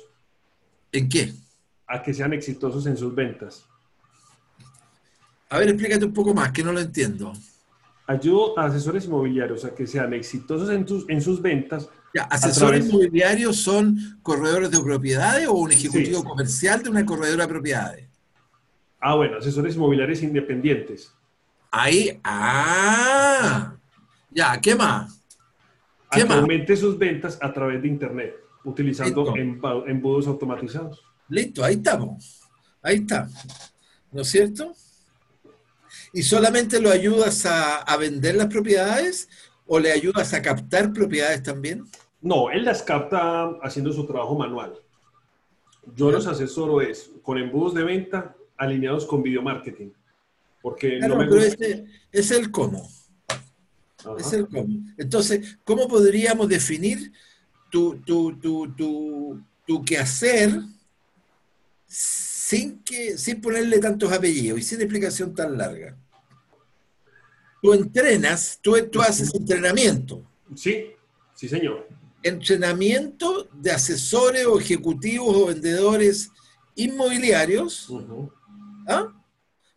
¿En 0.92 1.08
qué? 1.08 1.32
A 1.86 2.02
que 2.02 2.12
sean 2.12 2.32
exitosos 2.32 2.86
en 2.86 2.96
sus 2.96 3.14
ventas. 3.14 3.64
A 5.48 5.58
ver, 5.58 5.68
explícate 5.68 6.04
un 6.04 6.12
poco 6.12 6.32
más, 6.32 6.52
que 6.52 6.62
no 6.62 6.72
lo 6.72 6.80
entiendo. 6.80 7.32
ayudo 8.06 8.58
a 8.58 8.66
asesores 8.66 9.04
inmobiliarios 9.04 9.64
a 9.64 9.74
que 9.74 9.86
sean 9.86 10.12
exitosos 10.14 10.70
en, 10.70 10.86
sus, 10.86 11.08
en 11.08 11.20
sus 11.20 11.40
ventas. 11.40 11.88
Ya, 12.14 12.24
¿Asesores 12.24 12.86
inmobiliarios 12.86 13.56
son 13.56 14.18
corredores 14.22 14.70
de 14.70 14.80
propiedades 14.80 15.46
o 15.46 15.52
un 15.52 15.70
ejecutivo 15.70 16.24
comercial 16.24 16.82
de 16.82 16.90
una 16.90 17.06
corredora 17.06 17.44
de 17.44 17.48
propiedades? 17.48 18.08
Ah, 19.00 19.14
bueno, 19.14 19.38
asesores 19.38 19.76
inmobiliarios 19.76 20.22
independientes. 20.22 21.12
Ahí, 21.70 22.20
ah, 22.24 23.74
ya, 24.30 24.60
¿qué 24.60 24.74
más? 24.74 25.19
Aumente 26.10 26.76
sus 26.76 26.98
ventas 26.98 27.38
a 27.40 27.52
través 27.52 27.82
de 27.82 27.88
Internet, 27.88 28.36
utilizando 28.64 29.34
embudos 29.86 30.26
automatizados. 30.26 31.02
Listo, 31.28 31.64
ahí 31.64 31.74
estamos. 31.74 32.40
Ahí 32.82 32.96
está. 32.96 33.28
¿No 34.10 34.22
es 34.22 34.28
cierto? 34.28 34.74
¿Y 36.12 36.22
solamente 36.22 36.80
lo 36.80 36.90
ayudas 36.90 37.46
a, 37.46 37.96
vender 37.96 38.34
las 38.34 38.48
propiedades 38.48 39.28
o 39.66 39.78
le 39.78 39.92
ayudas 39.92 40.34
a 40.34 40.42
captar 40.42 40.92
propiedades 40.92 41.42
también? 41.42 41.84
No, 42.20 42.50
él 42.50 42.64
las 42.64 42.82
capta 42.82 43.50
haciendo 43.62 43.92
su 43.92 44.06
trabajo 44.06 44.36
manual. 44.36 44.74
Yo 45.94 46.10
los 46.10 46.26
asesoro 46.26 46.80
es 46.80 47.10
con 47.22 47.38
embudos 47.38 47.74
de 47.74 47.84
venta 47.84 48.34
alineados 48.56 49.06
con 49.06 49.22
video 49.22 49.42
marketing. 49.42 49.90
Porque 50.60 50.98
no 50.98 51.16
me 51.16 51.26
pero 51.26 51.40
ese 51.40 51.86
es 52.12 52.30
el 52.32 52.50
cómo. 52.50 52.86
Es 54.18 54.32
el 54.32 54.48
cómo. 54.48 54.68
Entonces, 54.96 55.58
¿cómo 55.64 55.88
podríamos 55.88 56.48
definir 56.48 57.12
tu, 57.70 58.00
tu, 58.00 58.38
tu, 58.38 58.72
tu, 58.74 59.40
tu 59.66 59.84
quehacer 59.84 60.60
sin, 61.86 62.82
que, 62.82 63.16
sin 63.18 63.40
ponerle 63.40 63.78
tantos 63.78 64.12
apellidos 64.12 64.60
y 64.60 64.62
sin 64.62 64.80
explicación 64.80 65.34
tan 65.34 65.56
larga? 65.56 65.96
Tú 67.62 67.74
entrenas, 67.74 68.58
tú, 68.62 68.74
tú 68.90 69.00
haces 69.02 69.34
entrenamiento. 69.34 70.24
Sí, 70.54 70.92
sí, 71.34 71.48
señor. 71.48 71.88
Entrenamiento 72.22 73.48
de 73.52 73.70
asesores 73.70 74.46
o 74.46 74.58
ejecutivos 74.58 75.36
o 75.36 75.46
vendedores 75.46 76.30
inmobiliarios. 76.74 77.88
¿ah? 78.88 79.14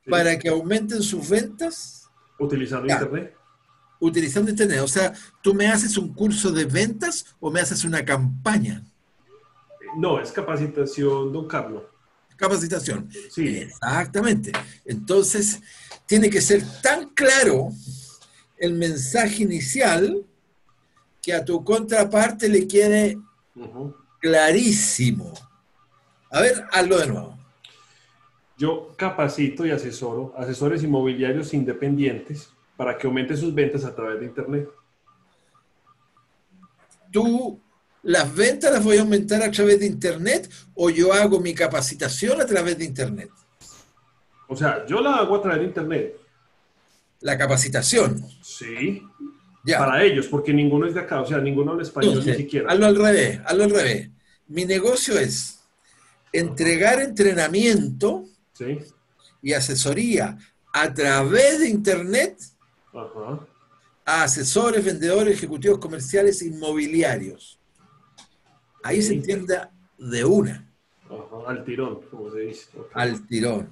para 0.09 0.37
que 0.37 0.49
aumenten 0.49 1.01
sus 1.01 1.27
ventas. 1.27 2.09
Utilizando 2.39 2.91
Internet. 2.91 3.35
Utilizando 4.05 4.51
Internet. 4.51 4.81
O 4.81 4.87
sea, 4.87 5.13
¿tú 5.41 5.53
me 5.53 5.67
haces 5.67 5.97
un 5.97 6.13
curso 6.13 6.51
de 6.51 6.65
ventas 6.65 7.35
o 7.39 7.49
me 7.49 7.61
haces 7.61 7.85
una 7.85 8.03
campaña? 8.03 8.83
No, 9.95 10.19
es 10.19 10.31
capacitación, 10.31 11.31
don 11.31 11.47
Carlos. 11.47 11.83
Capacitación. 12.35 13.09
Sí. 13.31 13.47
Exactamente. 13.59 14.51
Entonces, 14.83 15.61
tiene 16.05 16.29
que 16.29 16.41
ser 16.41 16.63
tan 16.81 17.09
claro 17.09 17.69
el 18.57 18.73
mensaje 18.73 19.43
inicial 19.43 20.25
que 21.21 21.33
a 21.33 21.45
tu 21.45 21.63
contraparte 21.63 22.49
le 22.49 22.67
quede 22.67 23.17
clarísimo. 24.19 25.33
A 26.29 26.41
ver, 26.41 26.65
hazlo 26.71 26.97
de 26.97 27.07
nuevo. 27.07 27.37
Yo 28.57 28.93
capacito 28.97 29.65
y 29.65 29.71
asesoro 29.71 30.33
asesores 30.37 30.83
inmobiliarios 30.83 31.53
independientes 31.53 32.49
para 32.75 32.97
que 32.97 33.07
aumente 33.07 33.37
sus 33.37 33.53
ventas 33.53 33.85
a 33.85 33.95
través 33.95 34.19
de 34.19 34.25
Internet. 34.25 34.69
¿Tú 37.11 37.59
las 38.01 38.35
ventas 38.35 38.71
las 38.71 38.83
voy 38.83 38.97
a 38.97 39.01
aumentar 39.01 39.41
a 39.41 39.51
través 39.51 39.79
de 39.79 39.85
Internet 39.85 40.49
o 40.73 40.89
yo 40.89 41.13
hago 41.13 41.39
mi 41.39 41.53
capacitación 41.53 42.41
a 42.41 42.45
través 42.45 42.77
de 42.77 42.85
Internet? 42.85 43.29
O 44.47 44.55
sea, 44.55 44.85
yo 44.85 45.01
la 45.01 45.15
hago 45.15 45.35
a 45.35 45.41
través 45.41 45.61
de 45.61 45.67
Internet. 45.67 46.17
La 47.21 47.37
capacitación. 47.37 48.23
Sí. 48.41 49.01
Ya. 49.65 49.79
Para 49.79 50.03
ellos, 50.03 50.27
porque 50.27 50.53
ninguno 50.53 50.85
es 50.85 50.93
de 50.93 50.99
acá, 50.99 51.21
o 51.21 51.25
sea, 51.25 51.37
ninguno 51.37 51.71
habla 51.71 51.83
español 51.83 52.21
ni 52.25 52.33
siquiera. 52.33 52.69
Hazlo 52.69 52.85
al 52.85 52.95
revés, 52.97 53.39
hazlo 53.45 53.63
al 53.63 53.69
revés. 53.69 54.09
Mi 54.47 54.65
negocio 54.65 55.17
es 55.17 55.63
entregar 56.33 56.99
entrenamiento 56.99 58.25
y 59.41 59.53
asesoría 59.53 60.37
a 60.73 60.93
través 60.93 61.59
de 61.59 61.69
Internet 61.69 62.37
a 64.05 64.23
asesores, 64.23 64.83
vendedores, 64.83 65.35
ejecutivos 65.35 65.79
comerciales 65.79 66.41
inmobiliarios. 66.41 67.59
Ahí 68.83 69.01
se 69.01 69.13
entiende 69.13 69.59
de 69.97 70.25
una. 70.25 70.69
Al 71.47 71.63
tirón, 71.63 72.01
como 72.09 72.31
se 72.31 72.39
dice. 72.39 72.67
Al 72.93 73.25
tirón. 73.27 73.69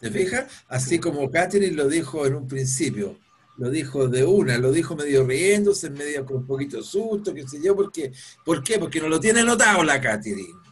¿Te 0.00 0.10
fijas? 0.10 0.64
Así 0.68 0.98
como 0.98 1.30
Catherine 1.30 1.74
lo 1.74 1.88
dijo 1.88 2.26
en 2.26 2.34
un 2.34 2.46
principio. 2.46 3.16
Lo 3.56 3.70
dijo 3.70 4.08
de 4.08 4.24
una, 4.24 4.58
lo 4.58 4.72
dijo 4.72 4.96
medio 4.96 5.24
riéndose, 5.24 5.88
medio 5.90 6.26
con 6.26 6.38
un 6.38 6.46
poquito 6.46 6.78
de 6.78 6.82
susto, 6.82 7.32
qué 7.32 7.46
sé 7.46 7.60
yo, 7.62 7.76
porque, 7.76 8.12
¿por 8.44 8.64
qué? 8.64 8.78
Porque 8.78 9.00
no 9.00 9.08
lo 9.08 9.20
tiene 9.20 9.44
notado 9.44 9.84
la 9.84 10.00
Catherine 10.00 10.64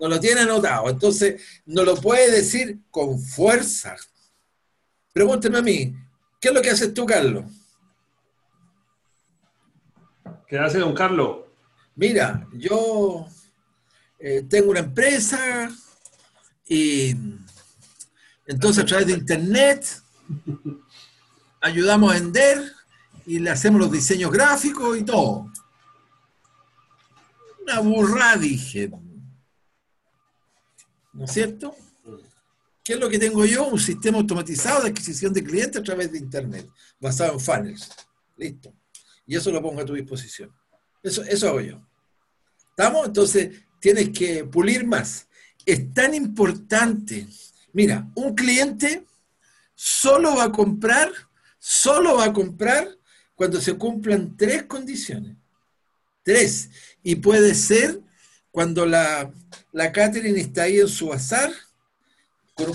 no 0.00 0.08
lo 0.08 0.18
tiene 0.18 0.40
anotado. 0.40 0.88
Entonces, 0.88 1.42
no 1.66 1.84
lo 1.84 1.94
puede 1.94 2.30
decir 2.30 2.80
con 2.90 3.20
fuerza. 3.20 3.96
Pregúnteme 5.12 5.58
a 5.58 5.62
mí, 5.62 5.94
¿qué 6.40 6.48
es 6.48 6.54
lo 6.54 6.62
que 6.62 6.70
haces 6.70 6.92
tú, 6.94 7.06
Carlos? 7.06 7.44
¿Qué 10.48 10.58
hace 10.58 10.78
don 10.78 10.94
Carlos? 10.94 11.44
Mira, 11.94 12.46
yo 12.52 13.26
eh, 14.18 14.42
tengo 14.48 14.70
una 14.70 14.80
empresa 14.80 15.70
y 16.66 17.14
entonces 18.46 18.82
a 18.82 18.86
través 18.86 19.06
de 19.06 19.12
internet 19.12 20.02
ayudamos 21.60 22.10
a 22.10 22.14
vender 22.14 22.72
y 23.26 23.38
le 23.38 23.50
hacemos 23.50 23.80
los 23.80 23.92
diseños 23.92 24.32
gráficos 24.32 24.98
y 24.98 25.04
todo. 25.04 25.52
Una 27.62 27.80
burra, 27.80 28.36
dije. 28.36 28.90
¿no 31.12 31.24
es 31.24 31.32
cierto? 31.32 31.74
¿Qué 32.82 32.94
es 32.94 33.00
lo 33.00 33.08
que 33.08 33.18
tengo 33.18 33.44
yo? 33.44 33.66
Un 33.68 33.78
sistema 33.78 34.18
automatizado 34.18 34.82
de 34.82 34.90
adquisición 34.90 35.32
de 35.32 35.44
clientes 35.44 35.80
a 35.80 35.84
través 35.84 36.10
de 36.10 36.18
Internet, 36.18 36.68
basado 36.98 37.34
en 37.34 37.40
funnels. 37.40 37.90
Listo. 38.36 38.74
Y 39.26 39.36
eso 39.36 39.50
lo 39.50 39.62
pongo 39.62 39.80
a 39.80 39.84
tu 39.84 39.94
disposición. 39.94 40.52
Eso, 41.02 41.22
eso 41.24 41.48
hago 41.48 41.60
yo. 41.60 41.86
¿Estamos? 42.70 43.06
Entonces, 43.06 43.50
tienes 43.80 44.10
que 44.10 44.44
pulir 44.44 44.86
más. 44.86 45.26
Es 45.66 45.92
tan 45.92 46.14
importante. 46.14 47.26
Mira, 47.72 48.10
un 48.14 48.34
cliente 48.34 49.04
solo 49.74 50.36
va 50.36 50.44
a 50.44 50.52
comprar, 50.52 51.10
solo 51.58 52.16
va 52.16 52.24
a 52.24 52.32
comprar 52.32 52.88
cuando 53.34 53.60
se 53.60 53.74
cumplan 53.74 54.36
tres 54.36 54.64
condiciones. 54.64 55.36
Tres. 56.22 56.70
Y 57.02 57.16
puede 57.16 57.54
ser 57.54 58.00
cuando 58.50 58.84
la, 58.84 59.32
la 59.72 59.92
Catherine 59.92 60.40
está 60.40 60.64
ahí 60.64 60.80
en 60.80 60.88
su 60.88 61.12
azar, 61.12 61.52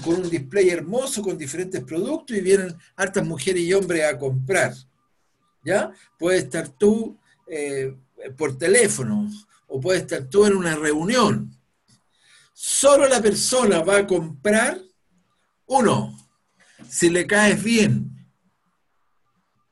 con, 0.04 0.16
un 0.16 0.30
display 0.30 0.70
hermoso, 0.70 1.22
con 1.22 1.38
diferentes 1.38 1.84
productos, 1.84 2.36
y 2.36 2.42
vienen 2.42 2.76
hartas 2.96 3.26
mujeres 3.26 3.62
y 3.64 3.74
hombres 3.74 4.04
a 4.04 4.18
comprar. 4.18 4.74
¿Ya? 5.64 5.92
Puede 6.20 6.40
estar 6.40 6.70
tú 6.70 7.18
eh, 7.48 7.96
por 8.38 8.58
teléfono, 8.58 9.30
o 9.68 9.80
puede 9.80 10.00
estar 10.00 10.26
tú 10.26 10.46
en 10.46 10.56
una 10.56 10.76
reunión. 10.76 11.52
Solo 12.54 13.08
la 13.08 13.22
persona 13.22 13.82
va 13.82 13.98
a 13.98 14.08
comprar, 14.08 14.80
uno, 15.66 16.18
si 16.88 17.10
le 17.10 17.26
caes 17.28 17.64
bien. 17.64 18.12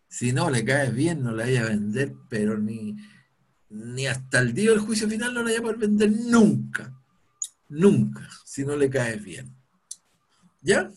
Si 0.07 0.31
no 0.31 0.49
le 0.49 0.63
caes 0.63 0.93
bien, 0.93 1.23
no 1.23 1.31
la 1.31 1.43
vaya 1.43 1.61
a 1.61 1.69
vender, 1.69 2.13
pero 2.29 2.57
ni, 2.57 2.95
ni 3.69 4.05
hasta 4.05 4.39
el 4.39 4.53
día 4.53 4.71
del 4.71 4.79
juicio 4.79 5.09
final 5.09 5.33
no 5.33 5.39
la 5.39 5.45
vaya 5.45 5.59
a 5.59 5.61
poder 5.61 5.77
vender 5.77 6.11
nunca. 6.11 6.93
Nunca, 7.69 8.29
si 8.45 8.63
no 8.63 8.75
le 8.75 8.89
caes 8.89 9.23
bien. 9.23 9.55
¿Ya? 10.63 10.91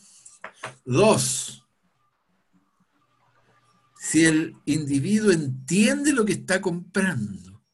Dos, 0.85 1.67
si 3.99 4.25
el 4.25 4.57
individuo 4.65 5.33
entiende 5.33 6.13
lo 6.13 6.25
que 6.25 6.35
está 6.35 6.61
comprando, 6.61 7.65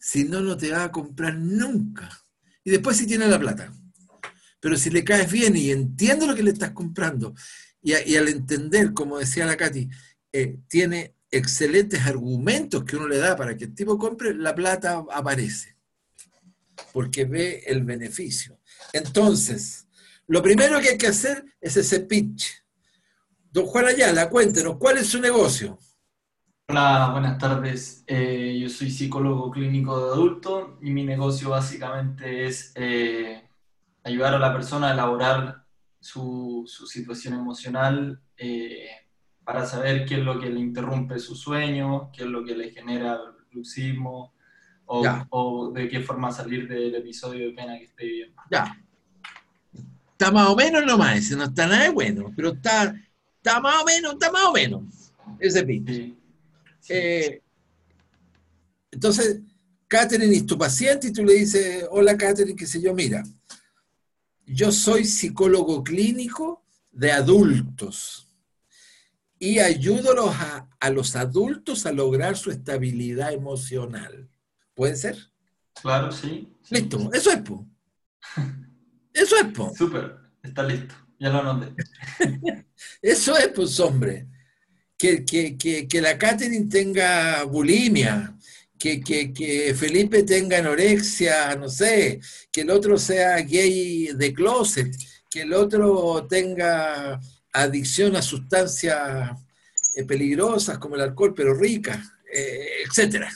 si 0.00 0.24
no, 0.24 0.40
no 0.40 0.56
te 0.56 0.72
va 0.72 0.84
a 0.84 0.90
comprar 0.90 1.36
nunca. 1.36 2.08
Y 2.64 2.70
después 2.70 2.96
si 2.96 3.06
tiene 3.06 3.28
la 3.28 3.38
plata. 3.38 3.72
Pero 4.58 4.76
si 4.76 4.90
le 4.90 5.04
caes 5.04 5.30
bien 5.30 5.56
y 5.56 5.70
entiende 5.70 6.26
lo 6.26 6.34
que 6.34 6.42
le 6.42 6.52
estás 6.52 6.70
comprando, 6.70 7.34
y, 7.82 7.92
al 7.92 8.28
entender, 8.28 8.94
como 8.94 9.18
decía 9.18 9.44
la 9.44 9.56
Katy, 9.56 9.90
eh, 10.32 10.58
tiene 10.68 11.16
excelentes 11.30 12.00
argumentos 12.06 12.84
que 12.84 12.96
uno 12.96 13.08
le 13.08 13.18
da 13.18 13.36
para 13.36 13.56
que 13.56 13.64
el 13.64 13.74
tipo 13.74 13.98
compre, 13.98 14.34
la 14.34 14.54
plata 14.54 15.04
aparece, 15.10 15.76
porque 16.92 17.24
ve 17.24 17.64
el 17.66 17.82
beneficio. 17.82 18.60
Entonces, 18.92 19.86
lo 20.32 20.40
primero 20.40 20.80
que 20.80 20.88
hay 20.88 20.96
que 20.96 21.08
hacer 21.08 21.44
es 21.60 21.76
ese 21.76 22.00
pitch. 22.00 22.64
Don 23.50 23.66
Juan 23.66 23.84
Ayala, 23.84 24.30
cuéntenos, 24.30 24.78
¿cuál 24.78 24.96
es 24.96 25.08
su 25.08 25.20
negocio? 25.20 25.78
Hola, 26.70 27.10
buenas 27.12 27.36
tardes. 27.36 28.02
Eh, 28.06 28.58
yo 28.58 28.70
soy 28.70 28.90
psicólogo 28.90 29.50
clínico 29.50 30.00
de 30.00 30.12
adulto 30.14 30.78
y 30.80 30.90
mi 30.90 31.04
negocio 31.04 31.50
básicamente 31.50 32.46
es 32.46 32.72
eh, 32.76 33.46
ayudar 34.04 34.32
a 34.32 34.38
la 34.38 34.54
persona 34.54 34.88
a 34.88 34.92
elaborar 34.94 35.66
su, 36.00 36.64
situación 36.66 37.34
emocional, 37.34 38.22
eh, 38.38 38.88
para 39.44 39.66
saber 39.66 40.06
qué 40.06 40.14
es 40.14 40.24
lo 40.24 40.40
que 40.40 40.48
le 40.48 40.60
interrumpe 40.60 41.18
su 41.18 41.36
sueño, 41.36 42.10
qué 42.10 42.22
es 42.22 42.28
lo 42.30 42.42
que 42.42 42.56
le 42.56 42.70
genera 42.70 43.20
bruxismo, 43.50 44.32
o, 44.86 45.04
o, 45.28 45.70
de 45.72 45.90
qué 45.90 46.00
forma 46.00 46.32
salir 46.32 46.66
del 46.66 46.94
episodio 46.94 47.48
de 47.48 47.52
pena 47.52 47.76
que 47.76 47.84
esté 47.84 48.06
viviendo. 48.06 48.40
Ya. 48.50 48.81
Está 50.12 50.30
más 50.30 50.48
o 50.48 50.56
menos 50.56 50.84
nomás, 50.84 51.16
ese 51.16 51.36
no 51.36 51.44
está 51.44 51.66
nada 51.66 51.84
de 51.84 51.88
bueno, 51.90 52.32
pero 52.36 52.50
está, 52.50 52.94
está 53.36 53.60
más 53.60 53.82
o 53.82 53.84
menos, 53.84 54.12
está 54.12 54.30
más 54.30 54.44
o 54.44 54.52
menos, 54.52 54.84
ese 55.40 55.64
pitch. 55.64 56.14
Eh, 56.88 57.42
entonces, 58.90 59.40
Catherine 59.88 60.34
es 60.34 60.46
tu 60.46 60.56
paciente 60.56 61.08
y 61.08 61.12
tú 61.12 61.24
le 61.24 61.34
dices, 61.34 61.86
hola 61.90 62.16
Catherine, 62.16 62.56
qué 62.56 62.66
sé 62.66 62.80
yo, 62.80 62.94
mira, 62.94 63.22
yo 64.46 64.70
soy 64.70 65.04
psicólogo 65.04 65.82
clínico 65.82 66.64
de 66.90 67.10
adultos 67.10 68.28
y 69.38 69.58
ayudo 69.58 70.30
a, 70.30 70.68
a, 70.78 70.90
los 70.90 71.16
adultos 71.16 71.84
a 71.86 71.92
lograr 71.92 72.36
su 72.36 72.50
estabilidad 72.50 73.32
emocional. 73.32 74.28
¿Puede 74.74 74.94
ser? 74.96 75.18
Claro, 75.80 76.12
sí. 76.12 76.48
Listo, 76.70 77.10
eso 77.12 77.30
es, 77.30 77.38
po. 77.38 77.66
Eso 79.12 79.36
es, 79.36 79.44
po. 79.52 79.72
Súper, 79.76 80.16
está 80.42 80.62
listo, 80.62 80.94
ya 81.18 81.28
lo 81.30 81.40
anoté. 81.40 81.84
eso 83.02 83.36
es, 83.36 83.48
pues, 83.48 83.78
hombre. 83.80 84.26
Que, 84.96 85.24
que, 85.24 85.58
que, 85.58 85.88
que 85.88 86.00
la 86.00 86.16
Catherine 86.16 86.68
tenga 86.68 87.42
bulimia, 87.42 88.36
que, 88.78 89.32
que, 89.32 89.74
Felipe 89.74 90.22
tenga 90.24 90.58
anorexia, 90.58 91.54
no 91.56 91.68
sé, 91.68 92.20
que 92.50 92.62
el 92.62 92.70
otro 92.70 92.98
sea 92.98 93.36
gay 93.38 94.08
de 94.14 94.32
closet, 94.32 94.94
que 95.30 95.42
el 95.42 95.52
otro 95.52 96.26
tenga 96.28 97.20
adicción 97.52 98.16
a 98.16 98.22
sustancias 98.22 99.30
eh, 99.94 100.04
peligrosas 100.04 100.78
como 100.78 100.96
el 100.96 101.02
alcohol, 101.02 101.34
pero 101.34 101.54
ricas, 101.54 101.98
eh, 102.32 102.82
etcétera. 102.88 103.30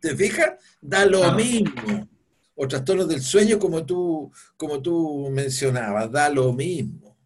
¿Te 0.00 0.16
fijas? 0.16 0.52
Da 0.80 1.06
lo 1.06 1.32
mismo. 1.32 2.08
O 2.54 2.68
trastornos 2.68 3.08
del 3.08 3.22
sueño, 3.22 3.58
como 3.58 3.84
tú, 3.84 4.30
como 4.56 4.80
tú 4.80 5.28
mencionabas, 5.30 6.10
da 6.10 6.28
lo 6.28 6.52
mismo. 6.52 7.16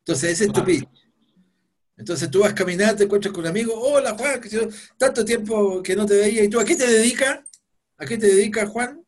Entonces, 0.00 0.32
ese 0.32 0.44
es 0.46 0.52
tu 0.52 0.64
pitch. 0.64 0.88
Entonces 1.98 2.30
tú 2.30 2.40
vas 2.40 2.52
a 2.52 2.54
caminar, 2.54 2.94
te 2.94 3.04
encuentras 3.04 3.34
con 3.34 3.42
un 3.42 3.50
amigo, 3.50 3.74
hola 3.74 4.16
Juan, 4.16 4.40
tanto 4.96 5.24
tiempo 5.24 5.82
que 5.82 5.96
no 5.96 6.06
te 6.06 6.16
veía, 6.16 6.44
¿y 6.44 6.48
tú 6.48 6.60
a 6.60 6.64
qué 6.64 6.76
te 6.76 6.86
dedicas? 6.86 7.40
¿A 7.96 8.06
qué 8.06 8.16
te 8.16 8.28
dedicas, 8.28 8.68
Juan? 8.68 9.04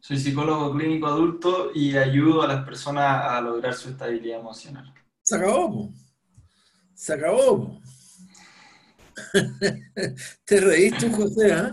Soy 0.00 0.18
psicólogo 0.18 0.76
clínico 0.76 1.06
adulto 1.06 1.70
y 1.72 1.96
ayudo 1.96 2.42
a 2.42 2.48
las 2.48 2.64
personas 2.64 3.26
a 3.26 3.40
lograr 3.40 3.74
su 3.74 3.90
estabilidad 3.90 4.40
emocional. 4.40 4.92
Se 5.22 5.36
acabó, 5.36 5.92
se 6.94 7.12
acabó. 7.12 7.80
te 10.44 10.60
reís 10.60 10.98
tú, 10.98 11.12
José, 11.12 11.52
¿ah? 11.52 11.72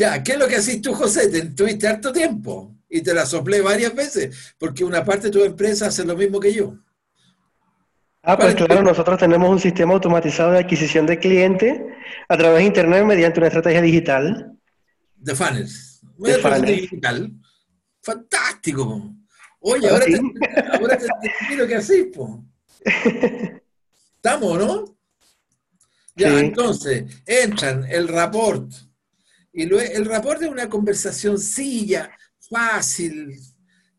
Ya, 0.00 0.22
¿qué 0.22 0.32
es 0.32 0.38
lo 0.38 0.48
que 0.48 0.56
haces 0.56 0.80
tú, 0.80 0.94
José? 0.94 1.28
Te 1.28 1.42
tuviste 1.50 1.86
harto 1.86 2.10
tiempo 2.10 2.74
y 2.88 3.02
te 3.02 3.12
la 3.12 3.26
soplé 3.26 3.60
varias 3.60 3.94
veces, 3.94 4.54
porque 4.56 4.82
una 4.82 5.04
parte 5.04 5.26
de 5.26 5.30
tu 5.30 5.44
empresa 5.44 5.88
hace 5.88 6.06
lo 6.06 6.16
mismo 6.16 6.40
que 6.40 6.54
yo. 6.54 6.74
Ah, 8.22 8.34
pues 8.38 8.54
claro, 8.54 8.80
nosotros 8.80 9.18
tenemos 9.18 9.50
un 9.50 9.60
sistema 9.60 9.92
automatizado 9.92 10.52
de 10.52 10.60
adquisición 10.60 11.04
de 11.04 11.18
clientes 11.18 11.82
a 12.30 12.38
través 12.38 12.60
de 12.60 12.64
Internet 12.64 13.04
mediante 13.04 13.40
una 13.40 13.48
estrategia 13.48 13.82
digital. 13.82 14.58
De 15.16 15.34
funnels 15.34 16.00
digital. 16.64 17.30
Fantástico. 18.00 19.14
Oye, 19.58 19.86
ahora, 19.86 20.06
te, 20.06 20.20
ahora 20.78 20.96
te, 20.96 21.56
lo 21.56 21.66
que 21.66 21.76
haces, 21.76 22.06
po. 22.06 22.42
¿Estamos, 24.16 24.58
no? 24.58 24.96
Ya, 26.16 26.40
entonces, 26.40 27.22
entran 27.26 27.84
el 27.84 28.08
rapport. 28.08 28.72
Y 29.52 29.62
el 29.62 30.04
rapport 30.04 30.42
es 30.42 30.48
una 30.48 30.68
conversación 30.68 31.38
silla, 31.38 32.10
fácil, 32.38 33.38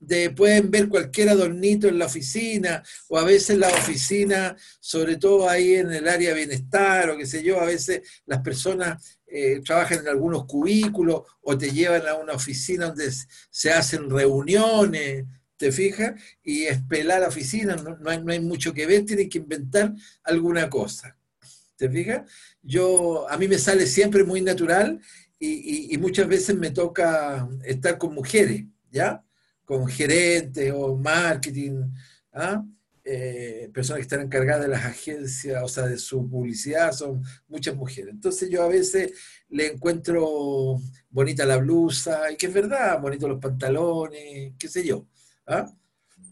de, 0.01 0.31
pueden 0.31 0.71
ver 0.71 0.89
cualquier 0.89 1.29
adornito 1.29 1.87
en 1.87 1.99
la 1.99 2.07
oficina, 2.07 2.83
o 3.07 3.17
a 3.17 3.23
veces 3.23 3.57
la 3.57 3.69
oficina, 3.69 4.57
sobre 4.79 5.17
todo 5.17 5.47
ahí 5.47 5.75
en 5.75 5.91
el 5.91 6.07
área 6.07 6.33
bienestar, 6.33 7.09
o 7.09 7.17
qué 7.17 7.25
sé 7.25 7.43
yo, 7.43 7.61
a 7.61 7.65
veces 7.65 8.01
las 8.25 8.41
personas 8.41 9.19
eh, 9.27 9.61
trabajan 9.63 9.99
en 9.99 10.07
algunos 10.07 10.45
cubículos 10.45 11.21
o 11.41 11.57
te 11.57 11.71
llevan 11.71 12.07
a 12.07 12.15
una 12.15 12.33
oficina 12.33 12.87
donde 12.87 13.11
se 13.49 13.71
hacen 13.71 14.09
reuniones, 14.09 15.25
¿te 15.55 15.71
fijas? 15.71 16.19
Y 16.43 16.63
es 16.63 16.81
pelar 16.81 17.21
la 17.21 17.27
oficina, 17.27 17.75
no, 17.75 18.09
hay, 18.09 18.21
no 18.23 18.31
hay 18.31 18.39
mucho 18.39 18.73
que 18.73 18.87
ver, 18.87 19.05
tienen 19.05 19.29
que 19.29 19.37
inventar 19.37 19.93
alguna 20.23 20.69
cosa. 20.69 21.15
¿Te 21.77 21.89
fijas? 21.89 22.29
Yo, 22.61 23.29
a 23.29 23.37
mí 23.37 23.47
me 23.47 23.57
sale 23.57 23.87
siempre 23.87 24.23
muy 24.23 24.41
natural 24.41 24.99
y, 25.43 25.97
muchas 25.97 26.27
veces 26.27 26.55
me 26.55 26.69
toca 26.69 27.49
estar 27.65 27.97
con 27.97 28.13
mujeres, 28.13 28.63
¿ya? 28.91 29.23
Con 29.65 29.87
gerentes 29.87 30.71
o 30.75 30.95
marketing, 30.95 31.91
¿ah? 32.33 32.63
Eh, 33.03 33.67
personas 33.73 33.97
que 33.97 34.03
están 34.03 34.21
encargadas 34.21 34.61
de 34.61 34.67
las 34.67 34.85
agencias, 34.85 35.63
o 35.63 35.67
sea, 35.67 35.87
de 35.87 35.97
su 35.97 36.29
publicidad, 36.29 36.91
son 36.91 37.23
muchas 37.47 37.75
mujeres. 37.75 38.13
Entonces 38.13 38.47
yo 38.51 38.61
a 38.61 38.67
veces 38.67 39.13
le 39.49 39.73
encuentro 39.73 40.77
bonita 41.09 41.45
la 41.45 41.57
blusa, 41.57 42.31
y 42.31 42.37
que 42.37 42.45
es 42.45 42.53
verdad, 42.53 43.01
bonitos 43.01 43.27
los 43.27 43.39
pantalones, 43.39 44.53
qué 44.59 44.67
sé 44.67 44.85
yo. 44.85 45.07
¿ah? 45.47 45.65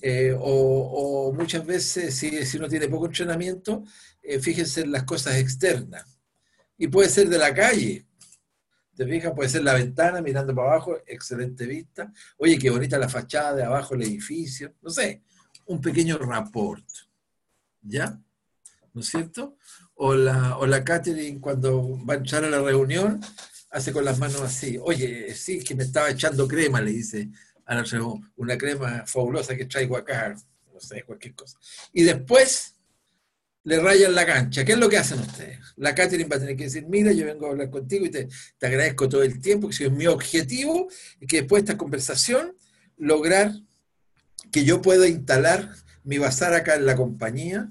Eh, 0.02 0.36
o, 0.40 1.34
muchas 1.34 1.66
veces, 1.66 2.16
si, 2.16 2.46
si, 2.46 2.58
uno 2.58 2.70
tiene 2.70 2.88
poco 2.88 3.08
entrenamiento, 3.08 3.84
eh, 4.22 4.40
fíjense 4.40 4.82
en 4.82 4.92
las 4.92 5.04
cosas 5.04 5.38
externas. 5.38 6.20
Y 6.78 6.88
puede 6.88 7.10
ser 7.10 7.30
de 7.30 7.38
la 7.40 7.54
calle. 7.54 8.06
¿Te 9.00 9.08
fijas? 9.08 9.32
Puede 9.34 9.48
ser 9.48 9.64
la 9.64 9.76
ventana 9.76 10.22
mirando 10.22 10.54
para 10.54 10.74
abajo, 10.74 10.98
excelente 11.08 11.66
vista. 11.66 12.12
Oye, 12.38 12.60
qué 12.60 12.70
bonita 12.70 12.98
la 12.98 13.08
fachada 13.08 13.56
de 13.56 13.64
abajo 13.64 13.96
del 13.96 14.10
edificio. 14.10 14.74
No 14.82 14.90
sé, 14.90 15.24
un 15.68 15.80
pequeño 15.80 16.18
rapport, 16.18 16.84
¿ya? 17.82 18.20
¿No 18.94 19.00
es 19.00 19.08
cierto? 19.08 19.56
O 19.94 20.16
la, 20.16 20.58
o 20.58 20.68
la 20.68 20.84
Catherine 20.84 21.40
cuando 21.40 21.98
va 22.06 22.16
a 22.16 22.18
entrar 22.18 22.44
a 22.44 22.50
la 22.50 22.62
reunión, 22.62 23.22
hace 23.70 23.94
con 23.94 24.04
las 24.04 24.20
manos 24.20 24.42
así, 24.42 24.78
oye, 24.82 25.34
sí, 25.34 25.64
que 25.64 25.76
me 25.76 25.86
estaba 25.86 26.10
echando 26.10 26.46
crema, 26.46 26.82
le 26.82 26.92
dice 26.92 27.30
a 27.68 27.76
la 27.76 27.86
una 28.36 28.58
crema 28.58 29.06
fabulosa 29.08 29.56
que 29.56 29.64
traigo 29.64 29.96
acá, 29.96 30.36
no 30.74 30.80
sé, 30.82 31.04
cualquier 31.04 31.36
cosa. 31.36 31.58
Y 31.94 32.04
después 32.04 32.76
le 33.64 33.80
rayan 33.80 34.16
la 34.16 34.26
cancha. 34.26 34.66
¿Qué 34.66 34.74
es 34.74 34.78
lo 34.78 34.90
que 34.90 34.98
hacen 34.98 35.20
ustedes? 35.20 35.60
La 35.76 35.94
Catherine 35.94 36.30
va 36.30 36.38
a 36.38 36.40
tener 36.40 36.56
que 36.56 36.66
decir, 36.66 36.86
mira, 36.88 37.12
yo 37.12 37.26
vengo 37.26 37.48
a 37.48 37.52
hablar 37.52 37.70
contigo 37.70 38.06
y 38.06 38.10
te, 38.10 38.28
te 38.58 38.68
agradezco 38.68 39.10
todo 39.10 39.24
el 39.24 39.40
tiempo, 39.42 39.70
que 39.70 39.86
es 39.86 39.92
mi 39.92 40.08
objetivo, 40.08 40.90
que 41.28 41.42
después 41.42 41.64
de 41.64 41.72
esta 41.72 41.78
conversación 41.78 42.56
lograr 42.98 43.54
que 44.52 44.66
yo 44.66 44.82
pueda 44.82 45.08
instalar 45.08 45.70
mi 46.04 46.18
bazar 46.18 46.54
acá 46.54 46.76
en 46.76 46.86
la 46.86 46.96
compañía 46.96 47.70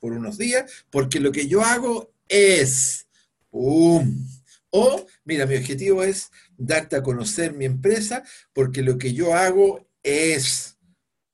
por 0.00 0.12
unos 0.12 0.38
días, 0.38 0.70
porque 0.90 1.20
lo 1.20 1.32
que 1.32 1.48
yo 1.48 1.62
hago 1.62 2.12
es, 2.28 3.06
¡pum! 3.50 4.28
O, 4.70 5.06
mira, 5.24 5.46
mi 5.46 5.54
objetivo 5.54 6.02
es 6.02 6.30
darte 6.56 6.96
a 6.96 7.02
conocer 7.02 7.52
mi 7.52 7.64
empresa, 7.64 8.24
porque 8.52 8.82
lo 8.82 8.98
que 8.98 9.14
yo 9.14 9.34
hago 9.34 9.88
es, 10.02 10.73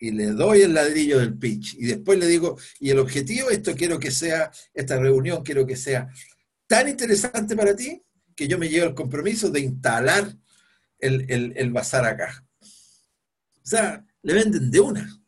y 0.01 0.11
le 0.13 0.29
doy 0.29 0.63
el 0.63 0.75
ladrillo 0.75 1.19
del 1.19 1.37
pitch, 1.37 1.75
y 1.79 1.87
después 1.87 2.19
le 2.19 2.27
digo, 2.27 2.59
y 2.81 2.91
el 2.91 2.99
objetivo, 2.99 3.51
esto 3.51 3.77
quiero 3.77 4.01
que 4.01 4.11
sea, 4.11 4.51
esta 4.73 4.99
reunión 4.99 5.45
quiero 5.45 5.67
que 5.67 5.77
sea 5.77 6.09
tan 6.67 6.89
interesante 6.89 7.55
para 7.55 7.77
ti, 7.77 8.03
que 8.35 8.49
yo 8.49 8.59
me 8.59 8.69
llevo 8.69 8.87
el 8.87 8.95
compromiso 8.95 9.51
de 9.51 9.61
instalar 9.61 10.35
el, 10.99 11.31
el, 11.31 11.53
el 11.55 11.71
bazar 11.71 12.07
acá. 12.07 12.47
O 12.63 13.67
sea, 13.67 14.05
le 14.23 14.35
venden 14.35 14.71
de 14.71 14.81
una. 14.81 15.20